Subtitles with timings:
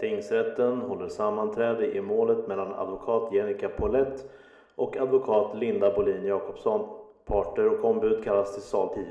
[0.00, 4.24] Tingsrätten håller sammanträde i målet mellan advokat Jenica Paulett
[4.74, 6.88] och advokat Linda Bolin Jakobsson.
[7.26, 9.04] Parter och ombud kallas till sal 10.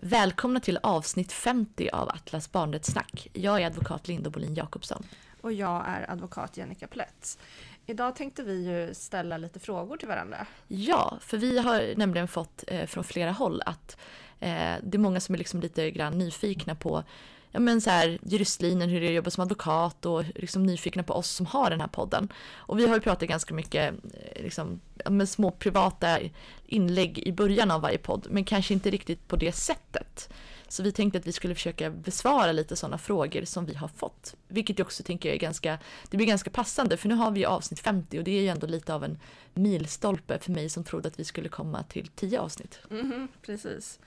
[0.00, 3.28] Välkomna till avsnitt 50 av Atlas barnrättssnack.
[3.32, 5.02] Jag är advokat Linda Bolin Jakobsson.
[5.40, 7.38] Och jag är advokat Jennica Plätz.
[7.86, 10.46] Idag tänkte vi ju ställa lite frågor till varandra.
[10.68, 13.96] Ja, för vi har nämligen fått eh, från flera håll att
[14.40, 17.02] eh, det är många som är liksom lite grann nyfikna på
[17.50, 21.02] ja, men så här, juristlinjen, hur det är att jobba som advokat och liksom nyfikna
[21.02, 22.28] på oss som har den här podden.
[22.54, 26.18] Och vi har ju pratat ganska mycket eh, liksom, med små privata
[26.66, 30.30] inlägg i början av varje podd, men kanske inte riktigt på det sättet.
[30.68, 34.34] Så vi tänkte att vi skulle försöka besvara lite sådana frågor som vi har fått.
[34.48, 35.78] Vilket jag också tänker är ganska,
[36.10, 38.48] det blir ganska passande för nu har vi ju avsnitt 50 och det är ju
[38.48, 39.18] ändå lite av en
[39.54, 42.80] milstolpe för mig som trodde att vi skulle komma till 10 avsnitt.
[42.90, 43.98] Mm, precis.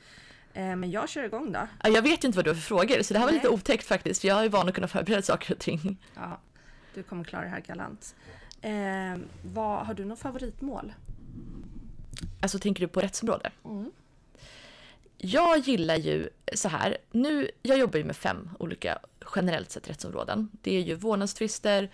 [0.60, 1.68] Eh, men jag kör igång då.
[1.84, 3.42] Jag vet ju inte vad du har för frågor så det här var Nej.
[3.42, 5.98] lite otäckt faktiskt för jag är van att kunna förbereda saker och ting.
[6.16, 6.40] Ja,
[6.94, 8.16] du kommer klara det här galant.
[8.62, 10.94] Eh, vad, har du något favoritmål?
[12.42, 13.52] Alltså tänker du på rättsområde?
[13.66, 13.92] Mm.
[15.18, 19.00] Jag gillar ju så här, nu, jag jobbar ju med fem olika
[19.36, 20.50] generellt sett rättsområden.
[20.62, 21.90] Det är ju vårdnadstvister,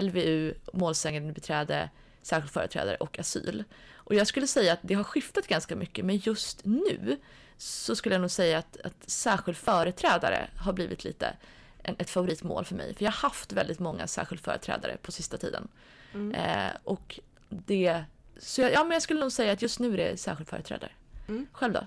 [0.00, 1.90] LVU, målsägande beträde,
[2.26, 3.64] särskild företrädare och asyl.
[3.94, 7.18] Och jag skulle säga att det har skiftat ganska mycket, men just nu
[7.56, 11.36] så skulle jag nog säga att, att särskild företrädare har blivit lite
[11.82, 12.94] en, ett favoritmål för mig.
[12.94, 15.68] För jag har haft väldigt många särskild företrädare på sista tiden.
[16.14, 16.34] Mm.
[16.34, 18.04] Eh, och det,
[18.38, 20.90] så jag, ja men jag skulle nog säga att just nu är det särskild företrädare.
[21.28, 21.46] Mm.
[21.52, 21.86] Själv då?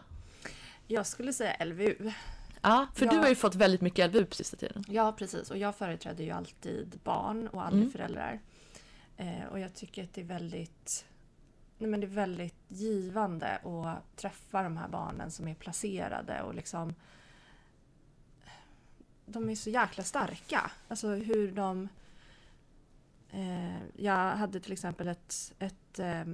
[0.88, 2.12] Jag skulle säga LVU.
[2.62, 3.14] Ja, för jag...
[3.14, 4.84] du har ju fått väldigt mycket LVU på sista tiden.
[4.88, 5.52] Ja, precis.
[5.52, 7.92] Och jag företräder ju alltid barn och aldrig mm.
[7.92, 8.40] föräldrar.
[9.18, 11.06] Eh, och jag tycker att det är väldigt
[11.78, 16.56] nej men det är väldigt givande att träffa de här barnen som är placerade och
[16.56, 16.94] liksom
[19.26, 20.72] de är så jäkla starka.
[20.88, 21.90] Alltså hur de...
[23.32, 26.26] Eh, jag hade till exempel ett, ett eh,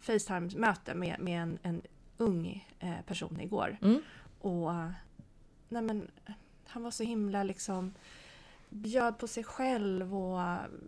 [0.00, 1.82] Facetime-möte med, med en, en
[2.16, 3.78] ung eh, person igår.
[3.82, 4.02] Mm.
[4.40, 4.72] Och
[5.68, 6.10] nej men,
[6.66, 7.94] han var så himla liksom
[8.70, 10.40] bjöd på sig själv och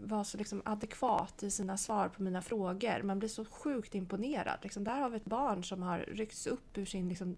[0.04, 3.02] var så liksom adekvat i sina svar på mina frågor.
[3.02, 4.58] Man blir så sjukt imponerad.
[4.62, 7.36] Liksom, där har vi ett barn som har ryckts upp ur sin liksom,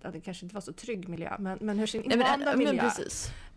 [0.00, 2.90] ja, det kanske inte var så trygg miljö, men, men hur sin invanda miljö.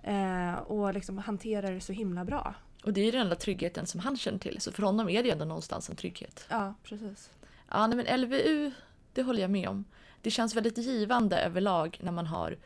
[0.03, 2.55] Eh, och liksom hanterar det så himla bra.
[2.83, 5.23] Och det är ju den enda tryggheten som han känner till, så för honom är
[5.23, 6.45] det ju ändå någonstans en trygghet.
[6.49, 7.31] Ja, precis.
[7.69, 8.71] Ja, nej, men LVU,
[9.13, 9.85] det håller jag med om.
[10.21, 12.57] Det känns väldigt givande överlag när man har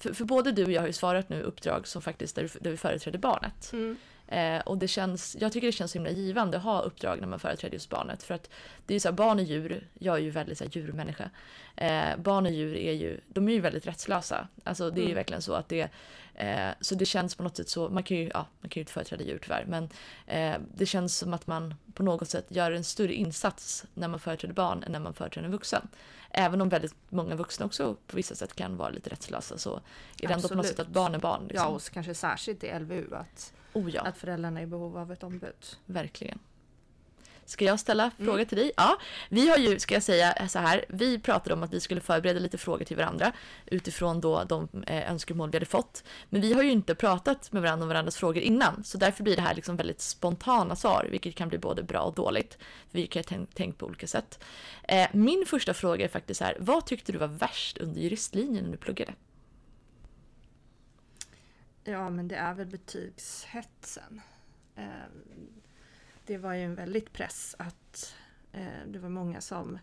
[0.00, 2.70] för, för, både du och jag har ju svarat nu uppdrag som faktiskt där, där
[2.70, 3.72] vi företräder barnet.
[3.72, 3.96] Mm.
[4.30, 7.28] Eh, och det känns, jag tycker det känns så himla givande att ha uppdrag när
[7.28, 8.22] man företräder just barnet.
[8.22, 8.50] För att
[8.86, 11.30] det är så här, barn och djur, jag är ju väldigt så här, djurmänniska.
[11.76, 14.48] Eh, barn och djur är ju, de är ju väldigt rättslösa.
[14.64, 15.14] Alltså det är ju mm.
[15.14, 15.88] verkligen så att det,
[16.34, 18.82] eh, så det känns på något sätt så, man kan ju, ja, man kan ju
[18.82, 19.88] inte företräda djur tyvärr, men
[20.26, 24.20] eh, det känns som att man på något sätt gör en större insats när man
[24.20, 25.88] företräder barn än när man företräder en vuxen.
[26.30, 29.80] Även om väldigt många vuxna också på vissa sätt kan vara lite rättslösa så är
[29.80, 29.80] det
[30.24, 30.32] Absolut.
[30.32, 31.46] ändå på något sätt att barn är barn.
[31.48, 31.66] Liksom.
[31.66, 34.02] Ja, och kanske särskilt i LVU att, oh ja.
[34.02, 35.76] att föräldrarna är i behov av ett ombud.
[35.86, 36.38] Verkligen.
[37.50, 38.26] Ska jag ställa mm.
[38.26, 38.72] frågor till dig?
[38.76, 38.98] Ja,
[39.28, 42.40] vi har ju, ska jag säga så här, vi pratade om att vi skulle förbereda
[42.40, 43.32] lite frågor till varandra
[43.66, 46.04] utifrån då de eh, önskemål vi hade fått.
[46.28, 49.36] Men vi har ju inte pratat med varandra om varandras frågor innan, så därför blir
[49.36, 52.58] det här liksom väldigt spontana svar, vilket kan bli både bra och dåligt.
[52.90, 54.44] Vi kan ju tänka på olika sätt.
[54.82, 58.64] Eh, min första fråga är faktiskt så här, vad tyckte du var värst under juristlinjen
[58.64, 59.12] när du pluggade?
[61.90, 64.20] Ja, men det är väl betygshetsen.
[64.76, 64.84] Eh,
[66.26, 68.14] det var ju en väldigt press att
[68.52, 69.78] eh, det var många som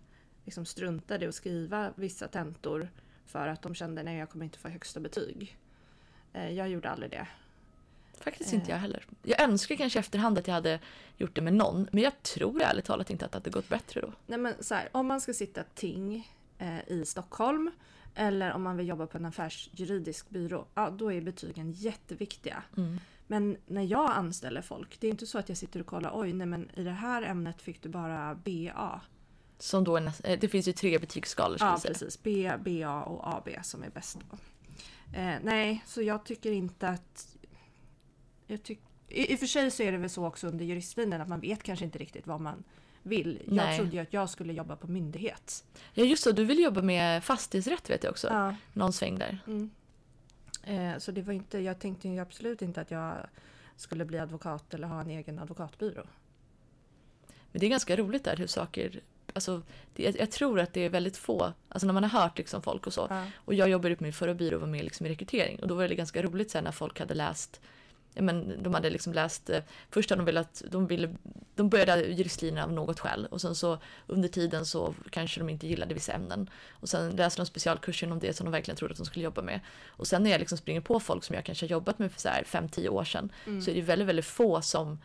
[0.45, 2.89] liksom struntade i att skriva vissa tentor
[3.25, 5.57] för att de kände att jag kommer inte få högsta betyg.
[6.33, 7.27] Eh, jag gjorde aldrig det.
[8.19, 9.05] Faktiskt inte jag heller.
[9.23, 10.79] Jag önskar kanske efterhand att jag hade
[11.17, 14.01] gjort det med någon, men jag tror ärligt talat inte att det hade gått bättre
[14.01, 14.13] då.
[14.27, 17.71] Nej men så här, om man ska sitta ting eh, i Stockholm
[18.17, 22.63] eller om man vill jobba på en affärsjuridisk byrå, ja då är betygen jätteviktiga.
[22.77, 22.99] Mm.
[23.27, 26.33] Men när jag anställer folk, det är inte så att jag sitter och kollar oj,
[26.33, 29.01] nej men i det här ämnet fick du bara BA.
[29.59, 31.57] Som då är, eh, det finns ju tre betygsskalor.
[31.59, 32.23] Ja, precis.
[32.23, 34.17] B, BA och AB som är bäst.
[34.29, 34.37] Då.
[35.17, 37.37] Eh, nej, så jag tycker inte att...
[38.47, 41.21] Jag tyck, i, I och för sig så är det väl så också under juristlinjen
[41.21, 42.63] att man vet kanske inte riktigt vad man
[43.07, 43.41] vill.
[43.45, 43.77] Jag Nej.
[43.77, 45.63] trodde ju att jag skulle jobba på myndighet.
[45.93, 48.27] Ja just så, du vill jobba med fastighetsrätt vet jag också.
[48.27, 48.55] Ja.
[48.73, 49.37] Någon sväng där.
[49.47, 49.69] Mm.
[50.63, 53.15] Eh, så det var inte, jag tänkte ju absolut inte att jag
[53.75, 56.03] skulle bli advokat eller ha en egen advokatbyrå.
[57.51, 59.01] Men det är ganska roligt där hur saker
[59.33, 59.61] Alltså,
[59.93, 62.87] det, jag tror att det är väldigt få, alltså när man har hört liksom folk
[62.87, 63.07] och så.
[63.09, 63.25] Ja.
[63.35, 65.59] Och jag jobbade på min förra byrå och var med liksom i rekrytering.
[65.59, 67.61] Och då var det ganska roligt sen när folk hade läst
[68.13, 71.15] men de hade liksom läst, eh, först hade de velat, de ville,
[71.55, 75.67] de började juristlinjen av något skäl och sen så under tiden så kanske de inte
[75.67, 76.49] gillade vissa ämnen.
[76.69, 79.41] Och sen läste de specialkursen om det som de verkligen trodde att de skulle jobba
[79.41, 79.59] med.
[79.87, 82.19] Och sen när jag liksom springer på folk som jag kanske har jobbat med för
[82.21, 83.61] så här 5-10 år sedan Mm.
[83.61, 84.99] så är det väldigt, väldigt få som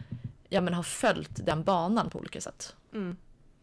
[0.49, 2.77] ja, men har följt den banan på olika sätt.
[2.93, 3.17] Mm.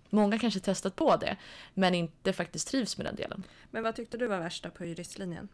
[0.09, 1.37] Många kanske testat på det,
[1.73, 3.43] men inte faktiskt trivs med den delen.
[3.71, 5.47] Men vad tyckte du var värsta på juristlinjen?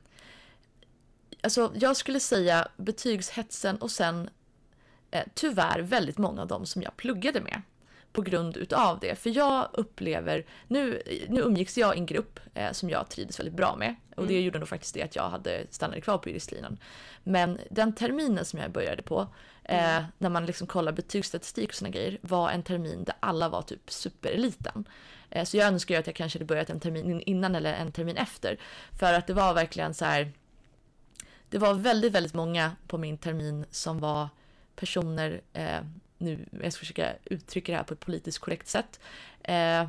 [1.45, 4.29] Alltså, jag skulle säga betygshetsen och sen
[5.11, 7.61] eh, tyvärr väldigt många av dem som jag pluggade med
[8.11, 9.15] på grund utav det.
[9.15, 13.55] För jag upplever, nu, nu umgicks jag i en grupp eh, som jag trivdes väldigt
[13.55, 16.77] bra med och det gjorde nog faktiskt det att jag hade stannat kvar på juristlinjen.
[17.23, 19.27] Men den terminen som jag började på,
[19.63, 23.61] eh, när man liksom kollar betygsstatistik och såna grejer, var en termin där alla var
[23.61, 24.87] typ supereliten.
[25.29, 27.91] Eh, så jag önskar ju att jag kanske hade börjat en termin innan eller en
[27.91, 28.57] termin efter.
[28.99, 30.31] För att det var verkligen så här
[31.55, 34.29] det var väldigt, väldigt många på min termin som var
[34.75, 35.79] personer, eh,
[36.17, 38.99] nu jag ska försöka uttrycka det här på ett politiskt korrekt sätt,
[39.43, 39.87] eh,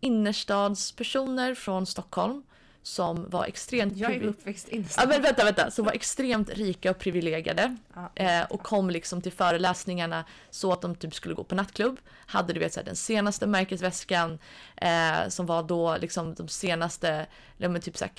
[0.00, 2.42] innerstadspersoner från Stockholm
[2.82, 3.96] som var extremt...
[3.96, 8.10] Jag är uppväxt i Ja men vänta, vänta, som var extremt rika och privilegierade Ja.
[8.14, 12.00] eh, och kom liksom till föreläsningarna så att de typ skulle gå på nattklubb.
[12.26, 14.38] Hade du vet så här, den senaste märkesväskan
[14.76, 17.26] eh, som var då liksom de senaste,
[17.56, 18.12] ja, men typ så här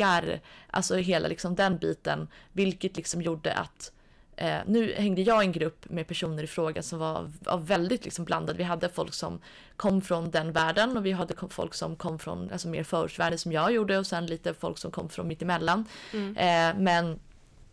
[0.00, 3.92] klackar, alltså hela liksom den biten, vilket liksom gjorde att
[4.36, 8.04] Eh, nu hängde jag i en grupp med personer i fråga som var, var väldigt
[8.04, 8.56] liksom blandad.
[8.56, 9.40] Vi hade folk som
[9.76, 13.52] kom från den världen och vi hade folk som kom från alltså mer förortsvärlden som
[13.52, 15.84] jag gjorde och sen lite folk som kom från mittemellan.
[16.12, 16.36] Mm.
[16.36, 17.18] Eh, men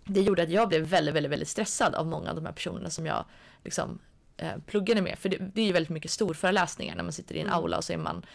[0.05, 2.89] det gjorde att jag blev väldigt, väldigt, väldigt stressad av många av de här personerna
[2.89, 3.25] som jag
[3.63, 3.99] liksom,
[4.37, 5.17] eh, pluggade med.
[5.19, 7.59] För det, det är ju väldigt mycket storföreläsningar när man sitter i en Mm.
[7.59, 8.25] aula och så är man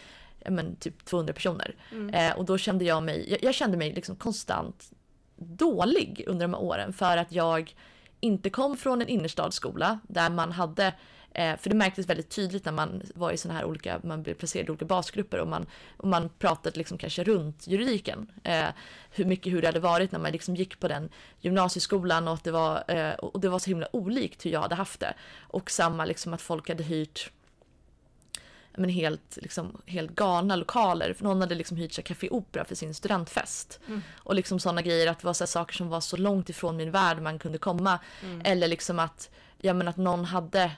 [0.50, 1.74] men, typ 200 personer.
[1.92, 2.14] Mm.
[2.14, 4.92] Eh, och då kände jag mig, jag, jag kände mig liksom konstant
[5.36, 7.74] dålig under de här åren för att jag
[8.20, 10.94] inte kom från en innerstadsskola där man hade
[11.34, 14.34] eh, för det märktes väldigt tydligt när man var i såna här olika, man blev
[14.34, 15.66] placerad i olika basgrupper och man,
[15.96, 18.30] och man pratade liksom kanske runt juridiken.
[18.42, 18.68] Eh,
[19.10, 21.08] hur mycket hur det hade varit när man liksom gick på den
[21.40, 24.74] gymnasieskolan och att det var, eh, och det var så himla olikt hur jag hade
[24.74, 25.14] haft det.
[25.40, 27.30] Och samma liksom att folk hade hyrt
[28.74, 31.12] men helt, liksom, helt galna lokaler.
[31.12, 33.80] För någon hade liksom hyrt sig Café Opera för sin studentfest.
[33.88, 34.02] Mm.
[34.14, 36.90] Och liksom sådana grejer, att det var så saker som var så långt ifrån min
[36.90, 37.98] värld man kunde komma.
[38.22, 38.42] Mm.
[38.44, 40.72] Eller liksom att, ja, men att någon hade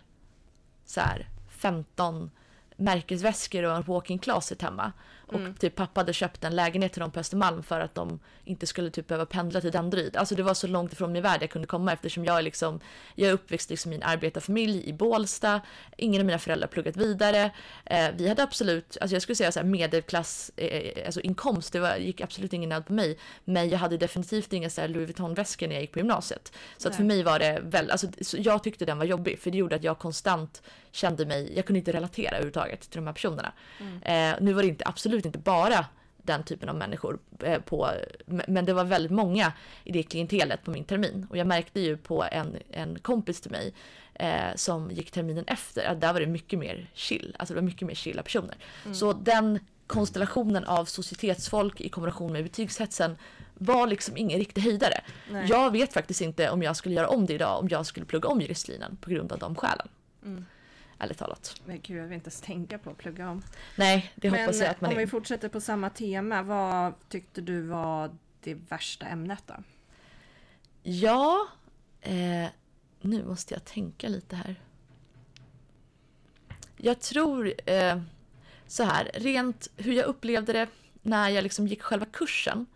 [0.84, 2.30] så här 15
[2.76, 4.92] märkesväskor och en walk-in closet hemma.
[5.34, 5.54] Och Mm.
[5.54, 8.90] typ pappa hade köpt en lägenhet till dem på Östermalm för att de inte skulle
[8.90, 10.16] typ behöva pendla till Danderyd.
[10.16, 12.80] Alltså det var så långt ifrån min värld jag kunde komma eftersom jag är liksom,
[13.14, 15.60] jag är uppväxt liksom i en arbetarfamilj i Bålsta.
[15.96, 17.50] Ingen av mina föräldrar pluggat vidare.
[17.84, 21.80] Eh, vi hade absolut, alltså jag skulle säga så här medelklass, eh, alltså inkomst, det
[21.80, 23.18] var, gick absolut ingen nöd på mig.
[23.44, 26.52] Men jag hade definitivt inga så här Louis Vuitton-väskor när jag gick på gymnasiet.
[26.76, 29.50] Så att för mig var det väl, alltså så jag tyckte den var jobbig för
[29.50, 30.62] det gjorde att jag konstant
[30.94, 33.52] kände mig, jag kunde inte relatera överhuvudtaget till de här personerna.
[33.80, 34.02] Mm.
[34.02, 35.86] Eh, nu var det inte, absolut inte bara
[36.22, 37.90] den typen av människor eh, på,
[38.26, 39.52] men- det var väldigt många
[39.84, 41.26] i det klientelet på min termin.
[41.30, 43.74] Och jag märkte ju på en, en kompis till mig
[44.14, 47.66] eh, som gick terminen efter att där var det mycket mer chill, alltså det var
[47.66, 48.56] mycket mer chilla personer.
[48.84, 48.94] Mm.
[48.94, 53.16] Så den konstellationen av societetsfolk i kombination med betygshetsen
[53.54, 55.00] var liksom ingen riktig höjdare.
[55.48, 58.28] Jag vet faktiskt inte om jag skulle göra om det idag om jag skulle plugga
[58.28, 59.88] om juristlinjen på grund av de skälen.
[60.24, 60.46] Mm.
[61.04, 61.60] Ärligt talat.
[61.66, 63.42] Men gud, jag vill inte ens tänka på att plugga om.
[63.76, 67.40] Nej, det Men hoppas jag att man om vi fortsätter på samma tema, vad tyckte
[67.40, 69.54] du var det värsta ämnet då?
[70.82, 71.46] Ja,
[72.00, 72.46] eh,
[73.00, 74.60] nu måste jag tänka lite här.
[76.76, 78.00] Jag tror eh,
[78.66, 80.68] så här, rent hur jag upplevde det
[81.02, 82.66] när jag liksom gick själva kursen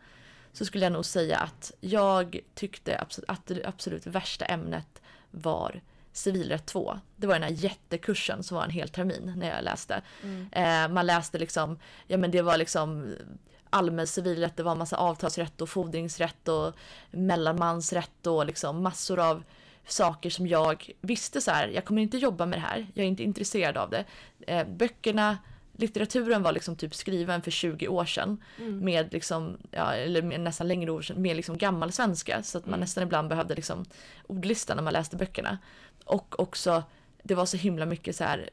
[0.53, 5.81] så skulle jag nog säga att jag tyckte absolut, att det absolut värsta ämnet var
[6.19, 6.99] civilrätt 2.
[7.17, 10.03] Det var den här jättekursen som var en hel termin när jag läste.
[10.53, 13.15] Eh, man läste liksom, ja men det var liksom
[13.71, 16.75] allmän civilrätt, det var massa avtalsrätt och fordringsrätt och
[17.11, 19.43] mellanmansrätt och liksom massor av
[19.87, 23.09] saker som jag visste så här, jag kommer inte jobba med det här, jag är
[23.09, 24.05] inte intresserad av det.
[24.47, 25.39] Eh, böckerna,
[25.79, 28.79] litteraturen var liksom typ skriven för 20 år sedan Mm.
[28.79, 32.71] med liksom, ja, eller nästan längre år sedan, med liksom gammal svenska så att man
[32.75, 32.81] Mm.
[32.81, 33.85] nästan ibland behövde liksom
[34.27, 35.59] ordlista när man läste böckerna.
[36.05, 36.83] Och också,
[37.23, 38.51] det var så himla mycket så här,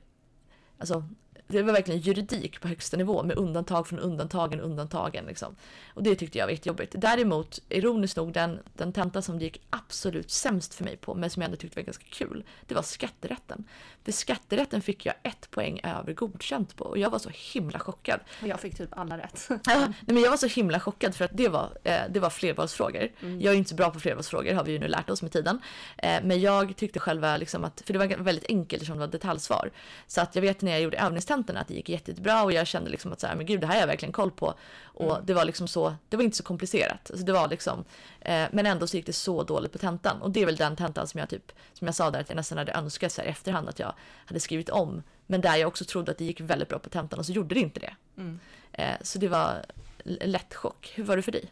[0.77, 1.03] alltså
[1.47, 5.55] det var verkligen juridik på högsta nivå med undantag från undantagen, undantagen liksom.
[5.93, 6.95] Och det tyckte jag var jättejobbigt.
[6.97, 11.29] Däremot, ironiskt nog, den, den tenta som det gick absolut sämst för mig på, men
[11.29, 13.63] som jag ändå tyckte var ganska kul, det var skatterätten.
[14.05, 18.19] För skatterätten fick jag ett poäng över godkänt på och jag var så himla chockad.
[18.41, 19.49] Och jag fick typ alla rätt.
[19.49, 22.29] Ja, nej, men jag var så himla chockad för att det var, eh, det var
[22.29, 23.09] flervalsfrågor.
[23.21, 23.41] Mm.
[23.41, 25.61] Jag är inte så bra på flervalsfrågor har vi ju nu lärt oss med tiden.
[25.97, 29.11] Eh, men jag tyckte själva liksom att, för det var väldigt enkelt eftersom det var
[29.11, 29.71] detaljsvar.
[30.07, 30.97] Så att jag vet när jag gjorde
[31.35, 33.67] övningstentorna att det gick jättebra och jag kände liksom att så här, men gud det
[33.67, 34.53] här har jag verkligen koll på.
[34.83, 35.25] Och Mm.
[35.25, 37.11] det var liksom så, det var inte så komplicerat.
[37.11, 37.83] Alltså det var liksom,
[38.21, 40.21] eh, men ändå så gick det så dåligt på tentan.
[40.21, 42.35] Och det är väl den tentan som jag typ, som jag sa där att jag
[42.35, 43.93] nästan hade önskat så här i efterhand att jag
[44.25, 45.03] hade skrivit om.
[45.27, 47.55] Men där jag också trodde att det gick väldigt bra på tentan och så gjorde
[47.55, 47.95] det inte det.
[48.17, 48.39] Mm.
[48.71, 49.65] Eh, så det var
[50.05, 50.91] lätt chock.
[50.95, 51.51] Hur var det för dig?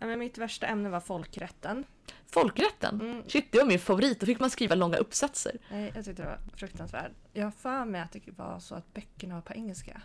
[0.00, 1.84] Men mitt värsta ämne var folkrätten.
[2.26, 3.00] Folkrätten?
[3.00, 3.22] Mm.
[3.28, 4.20] Shit, det var min favorit.
[4.20, 5.58] Då fick man skriva långa uppsatser.
[5.70, 7.12] Nej, jag tyckte det var fruktansvärt.
[7.32, 10.02] Jag har för mig att det var så att böckerna var på engelska.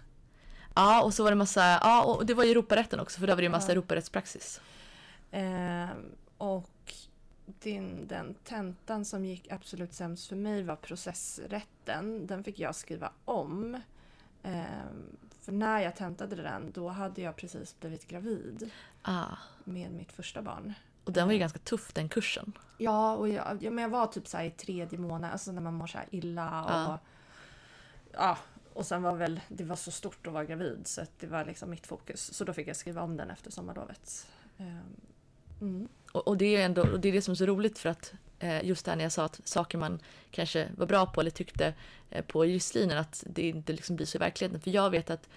[0.75, 3.34] Ja, och så var det massa, ja, och det var ju Europarätten också, för där
[3.34, 3.72] var det ju massa Ja.
[3.72, 4.62] Europarättspraxis.
[5.32, 6.94] Ehm, och
[7.46, 12.28] din, den tentan som gick absolut sämst för mig var processrätten.
[12.28, 13.82] Den fick jag skriva om.
[14.44, 18.72] Ehm, för när jag tentade den, då hade jag precis blivit gravid
[19.02, 20.74] Ah, med mitt första barn.
[21.04, 22.54] och den var ju ganska tuff den kursen.
[22.78, 25.74] Ja, och jag, ja, men jag var typ så i tredje månaden, alltså när man
[25.74, 26.64] mår så illa.
[26.64, 27.00] Och, Ja.
[28.14, 28.38] ja.
[28.74, 31.70] och sen var väl, det var så stort att vara gravid så det var liksom
[31.70, 32.34] mitt fokus.
[32.34, 34.28] Så då fick jag skriva om den efter sommarlovet.
[34.58, 34.80] Ehm,
[35.62, 35.88] Mm.
[36.12, 38.14] Och, och det är ändå, och det är det som är så roligt för att
[38.39, 40.00] eh, just där när jag sa att saker man
[40.32, 41.74] kanske var bra på eller tyckte
[42.10, 44.62] eh, på juristlinjen att det inte liksom blir så i verkligheten.
[44.62, 45.30] För jag vet att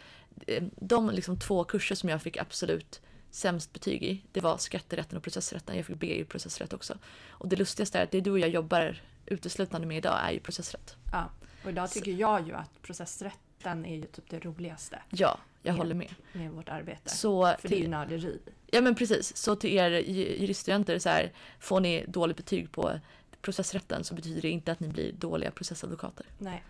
[0.47, 3.00] eh, de liksom två kurser som jag fick absolut
[3.31, 5.76] sämst betyg i, det var skatterätten och processrätten.
[5.76, 6.99] Jag fick B i processrätt också.
[7.28, 10.40] Och det lustigaste är att det du och jag jobbar uteslutande med idag är ju
[10.40, 10.97] processrätt.
[11.12, 11.31] Ja.
[11.64, 15.79] Och idag tycker jag ju att processrätten är ju typ det roligaste Ja, jag Ja.
[15.79, 16.15] håller med.
[16.33, 17.11] med vårt arbete.
[17.11, 18.38] Så För det är ju nörderi.
[18.67, 23.00] Ja men precis, så till er ju- juriststudenter så här, får ni dåligt betyg på
[23.43, 26.27] processrätten så betyder det inte att ni blir dåliga processadvokater.
[26.38, 26.65] Nej.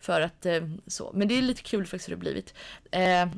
[0.00, 2.54] För att eh, så, men det är lite kul faktiskt hur det blivit.
[2.90, 3.28] Eh,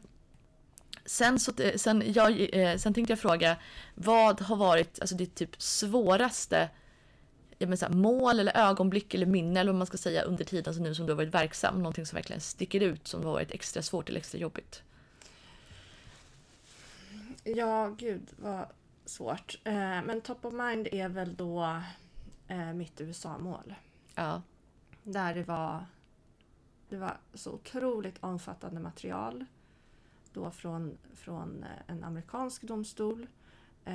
[1.05, 3.57] sen, så, sen, jag, eh, sen tänkte jag fråga,
[3.95, 6.69] vad har varit alltså det typ svåraste
[7.59, 10.45] jag menar, så här, mål eller ögonblick eller minne eller vad man ska säga under
[10.45, 11.79] tiden som nu som du har varit verksam?
[11.79, 14.83] Någonting som verkligen sticker ut som har varit extra svårt eller extra jobbigt?
[17.55, 18.67] Ja, gud vad
[19.05, 19.61] svårt.
[19.65, 21.81] Eh, men top of mind är väl då
[22.49, 23.75] eh, mitt USA-mål.
[24.15, 24.43] Ja,
[25.03, 25.87] Där det var,
[26.89, 29.45] det var så otroligt omfattande material.
[30.33, 33.27] Då från, från eh, en amerikansk domstol.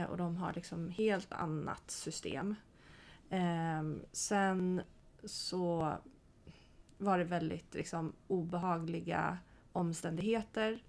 [0.10, 2.56] Och de har liksom helt annat system.
[3.30, 4.82] Ehm, sen
[5.24, 5.94] så
[6.98, 9.38] var det väldigt liksom, obehagliga
[9.72, 10.84] omständigheter.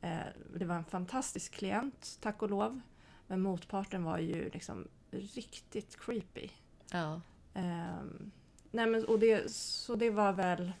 [0.00, 0.18] Eh,
[0.56, 2.80] det var en fantastisk klient, tack och lov.
[3.26, 6.48] Men motparten var ju liksom riktigt creepy.
[6.92, 7.20] ja,
[7.54, 8.30] Ehm,
[8.70, 10.72] nej men, och det, så det var väl...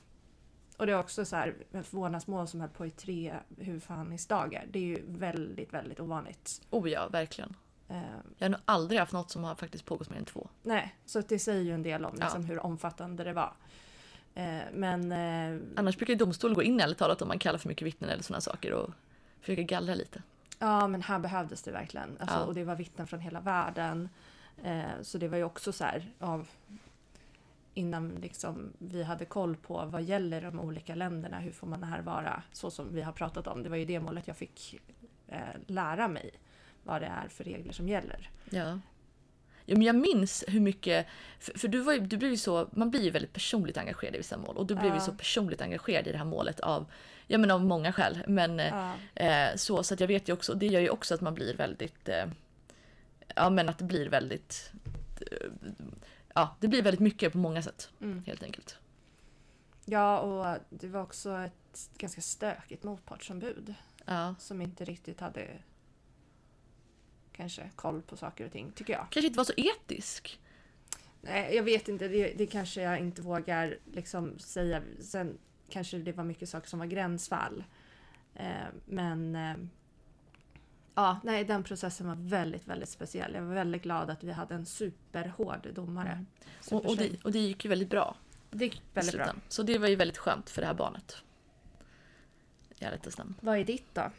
[0.76, 1.54] Och det är också så här,
[1.90, 4.66] vårdnadsmål som höll på i tre huvudförhandlingsdagar.
[4.70, 6.62] Det är ju väldigt, väldigt ovanligt.
[6.70, 7.56] oh ja, verkligen.
[7.88, 8.04] Ehm,
[8.38, 10.48] Jag har nog aldrig haft något som har faktiskt pågått mer än två.
[10.62, 12.24] nej, så det säger ju en del om Ja.
[12.24, 13.52] liksom, hur omfattande det var.
[14.34, 15.12] Ehm, men...
[15.12, 18.10] eh, Annars brukar ju domstolen gå in ärligt talat om man kallar för mycket vittnen
[18.10, 18.90] eller sådana saker och
[19.40, 20.22] försöka gallra lite.
[20.58, 22.16] Ja, men här behövdes det verkligen.
[22.20, 22.44] Alltså, Ja.
[22.44, 24.08] Och det var vittnen från hela världen.
[24.64, 26.48] Eh, så det var ju också så här, av,
[27.74, 32.42] innan liksom vi hade koll på vad gäller de olika länderna, hur får man närvara,
[32.52, 33.62] så som vi har pratat om.
[33.62, 34.80] Det var ju det målet jag fick
[35.28, 36.30] eh, lära mig,
[36.84, 38.30] vad det är för regler som gäller.
[38.50, 38.78] Ja.
[39.74, 41.06] Men jag minns hur mycket,
[41.38, 44.14] för, för du, var ju, du blev ju så, man blir ju väldigt personligt engagerad
[44.14, 45.00] i vissa mål och du blev ju Ja.
[45.00, 46.86] så personligt engagerad i det här målet av,
[47.26, 48.22] ja men av många skäl.
[48.26, 48.94] Men eh, Ja.
[49.24, 51.56] eh, så, så att jag vet ju också, det gör ju också att man blir
[51.56, 52.26] väldigt, eh,
[53.36, 54.72] ja men att det blir väldigt,
[55.20, 55.46] eh,
[56.34, 58.22] ja det blir väldigt mycket på många sätt Mm.
[58.26, 58.76] helt enkelt.
[59.84, 63.74] ja, och det var också ett ganska stökigt motpartsombud
[64.04, 64.34] Ja.
[64.38, 65.46] som inte riktigt hade
[67.32, 69.06] kanske koll på saker och ting, tycker jag.
[69.10, 70.40] Kanske inte var så etisk.
[71.20, 72.08] Nej, jag vet inte.
[72.08, 74.82] Det, det kanske jag inte vågar liksom säga.
[75.00, 77.64] Sen kanske det var mycket saker som var gränsfall.
[78.34, 79.56] Eh, men eh,
[80.94, 83.34] ja, nej, den processen var väldigt, väldigt speciell.
[83.34, 86.12] Jag var väldigt glad att vi hade en superhård domare.
[86.12, 86.26] Mm.
[86.70, 88.16] Och, och, det, och det gick ju väldigt bra.
[88.50, 89.32] det gick väldigt bra.
[89.48, 91.16] Så det var ju väldigt skönt för det här barnet.
[92.78, 93.34] I ärlighetens namn.
[93.40, 94.10] Vad är ditt då?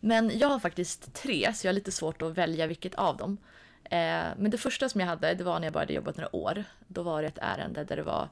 [0.00, 3.38] Men jag har faktiskt tre, så jag har lite svårt att välja vilket av dem.
[3.84, 6.64] Eh, men det första som jag hade, det var när jag började jobba några år.
[6.88, 8.28] Då var det ett ärende där det var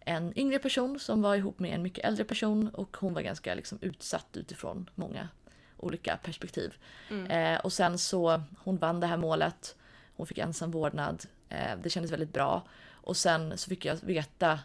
[0.00, 3.54] en yngre person som var ihop med en mycket äldre person och hon var ganska
[3.54, 5.28] liksom utsatt utifrån många
[5.76, 6.74] olika perspektiv.
[7.10, 7.26] Mm.
[7.30, 9.76] Eh, och sen så, hon vann det här målet,
[10.16, 12.62] hon fick ensam vårdnad, eh, det kändes väldigt bra.
[12.90, 14.60] Och sen så fick jag veta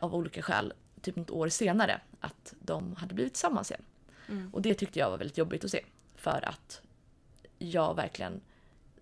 [0.00, 3.82] av olika skäl, typ något år senare, att de hade blivit tillsammans igen.
[4.30, 4.50] Mm.
[4.54, 5.84] Och det tyckte jag var väldigt jobbigt att se.
[6.16, 6.82] För att
[7.58, 8.40] jag verkligen,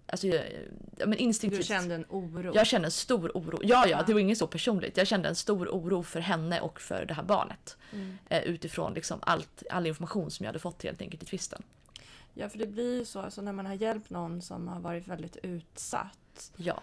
[0.07, 0.45] alltså jag,
[0.97, 1.67] ja, men Du instinktivt.
[1.67, 2.53] kände en oro?
[2.55, 3.61] Jag kände en stor oro.
[3.63, 4.97] Ja, ja, det var inget så personligt.
[4.97, 7.77] Jag kände en stor oro för henne och för det här barnet.
[7.93, 8.19] Mm.
[8.29, 11.63] Eh, utifrån liksom allt, all information som jag hade fått helt enkelt i tvisten.
[12.35, 15.09] Ja, för det blir ju så alltså, när man har hjälpt någon som har varit
[15.09, 16.83] väldigt utsatt Ja,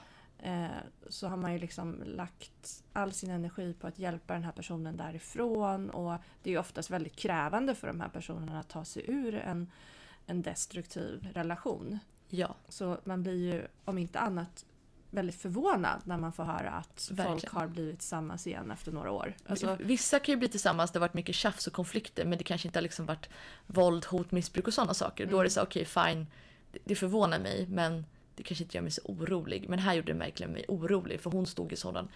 [1.10, 4.98] så har man ju liksom lagt all sin energi på att hjälpa den här personen
[4.98, 9.04] därifrån och det är ju oftast väldigt krävande för de här personerna att ta sig
[9.08, 9.72] ur en,
[10.26, 12.00] en destruktiv relation.
[12.30, 14.66] ja, Så man blir ju, om inte annat,
[15.10, 17.56] väldigt förvånad när man får höra att folk Verkligen.
[17.56, 19.36] har blivit tillsammans igen efter några år.
[19.46, 22.44] Alltså, Vissa kan ju bli tillsammans, det har varit mycket tjafs och konflikter men det
[22.44, 23.30] kanske inte har liksom varit
[23.68, 25.26] våld, hot, missbruk och sådana saker.
[25.26, 26.28] Då är det så okej fine,
[26.72, 29.70] det, det förvånar mig men det kanske inte gör mig så orolig.
[29.70, 32.08] Men här gjorde det verkligen mig orolig för hon stod i sådan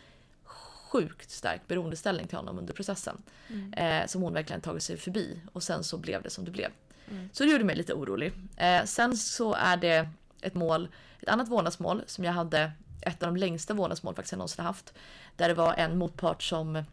[0.90, 3.22] sjukt stark beroendeställning till honom under processen.
[3.48, 3.74] mm.
[3.74, 6.72] Eh, som hon verkligen tagit sig förbi och sen så blev det som det blev.
[7.12, 7.30] Mm.
[7.34, 8.34] Så det gjorde mig lite orolig.
[8.58, 10.10] Eh, sen så är det
[10.42, 10.90] ett mål,
[11.22, 12.72] ett annat vårdnadsmål som jag hade,
[13.02, 14.94] ett av de längsta vårdnadsmål faktiskt jag någonsin haft.
[15.36, 16.84] Där det var en motpart som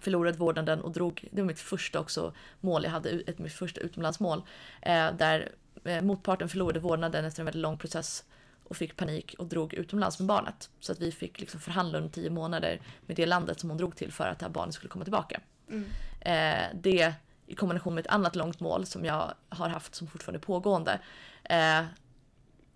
[0.00, 3.80] förlorade vårdnaden och drog, det var mitt första också mål jag hade, ett mitt första
[3.80, 4.42] utomlandsmål.
[4.82, 5.52] Eh, där
[5.84, 8.24] eh, motparten förlorade vårdnaden efter en väldigt lång process
[8.68, 10.70] och fick panik och drog utomlands med barnet.
[10.80, 13.96] Så att vi fick liksom förhandla under tio månader med det landet som hon drog
[13.96, 15.40] till för att det här barnet skulle komma tillbaka.
[15.68, 15.84] Mm.
[16.20, 17.14] Eh, det
[17.46, 21.00] i kombination med ett annat långt mål som jag har haft som fortfarande är pågående.
[21.44, 21.84] Eh,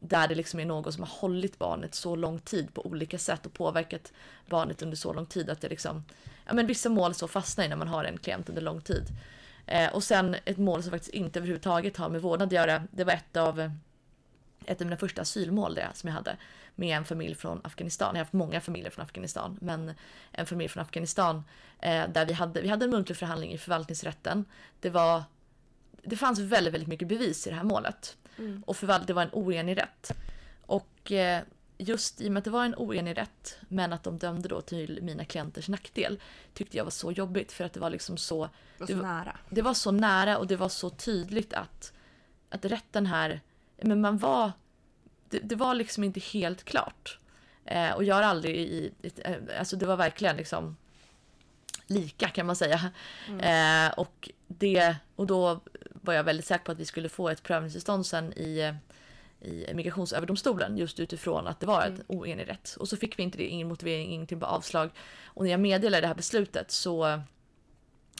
[0.00, 3.46] där det liksom är någon som har hållit barnet så lång tid på olika sätt
[3.46, 4.12] och påverkat
[4.46, 6.04] barnet under så lång tid att det liksom,
[6.46, 9.04] ja men vissa mål så fastnar ju när man har en klient under lång tid.
[9.66, 13.04] Eh, och sen ett mål som faktiskt inte överhuvudtaget har med vårdnad att göra, det
[13.04, 13.72] var ett av
[14.70, 16.36] ett av mina första asylmål det, som jag hade
[16.74, 18.08] med en familj från Afghanistan.
[18.14, 19.92] Jag har haft många familjer från Afghanistan, men
[20.32, 21.44] en familj från Afghanistan
[21.80, 24.44] eh, där vi hade, vi hade en muntlig förhandling i förvaltningsrätten.
[24.80, 25.22] Det, var,
[26.02, 28.62] det fanns väldigt, väldigt mycket bevis i det här målet Mm.
[28.66, 30.12] och förvalt, det var en oenig rätt.
[30.62, 31.42] Och eh,
[31.78, 34.60] just i och med att det var en oenig rätt, men att de dömde då
[34.60, 36.20] till mina klienters nackdel,
[36.54, 39.38] tyckte jag var så jobbigt för att det var liksom så Det så var- nära.
[39.50, 41.92] det var så nära och det var så tydligt att,
[42.48, 43.40] att rätten här,
[43.82, 44.52] men man var,
[45.28, 47.18] det, det var liksom inte helt klart.
[47.64, 50.76] Eh, och jag har aldrig i, i, eh, alltså det var verkligen liksom
[51.86, 52.90] lika kan man säga.
[53.40, 55.60] Eh, och, det, och då
[55.92, 58.74] var jag väldigt säker på att vi skulle få ett prövningstillstånd sen i,
[59.40, 62.76] i Migrationsöverdomstolen just utifrån att det var ett oenig rätt.
[62.80, 64.90] Och så fick vi inte det, ingen motivering, ingenting, bara avslag.
[65.24, 67.06] Och när jag meddelade det här beslutet så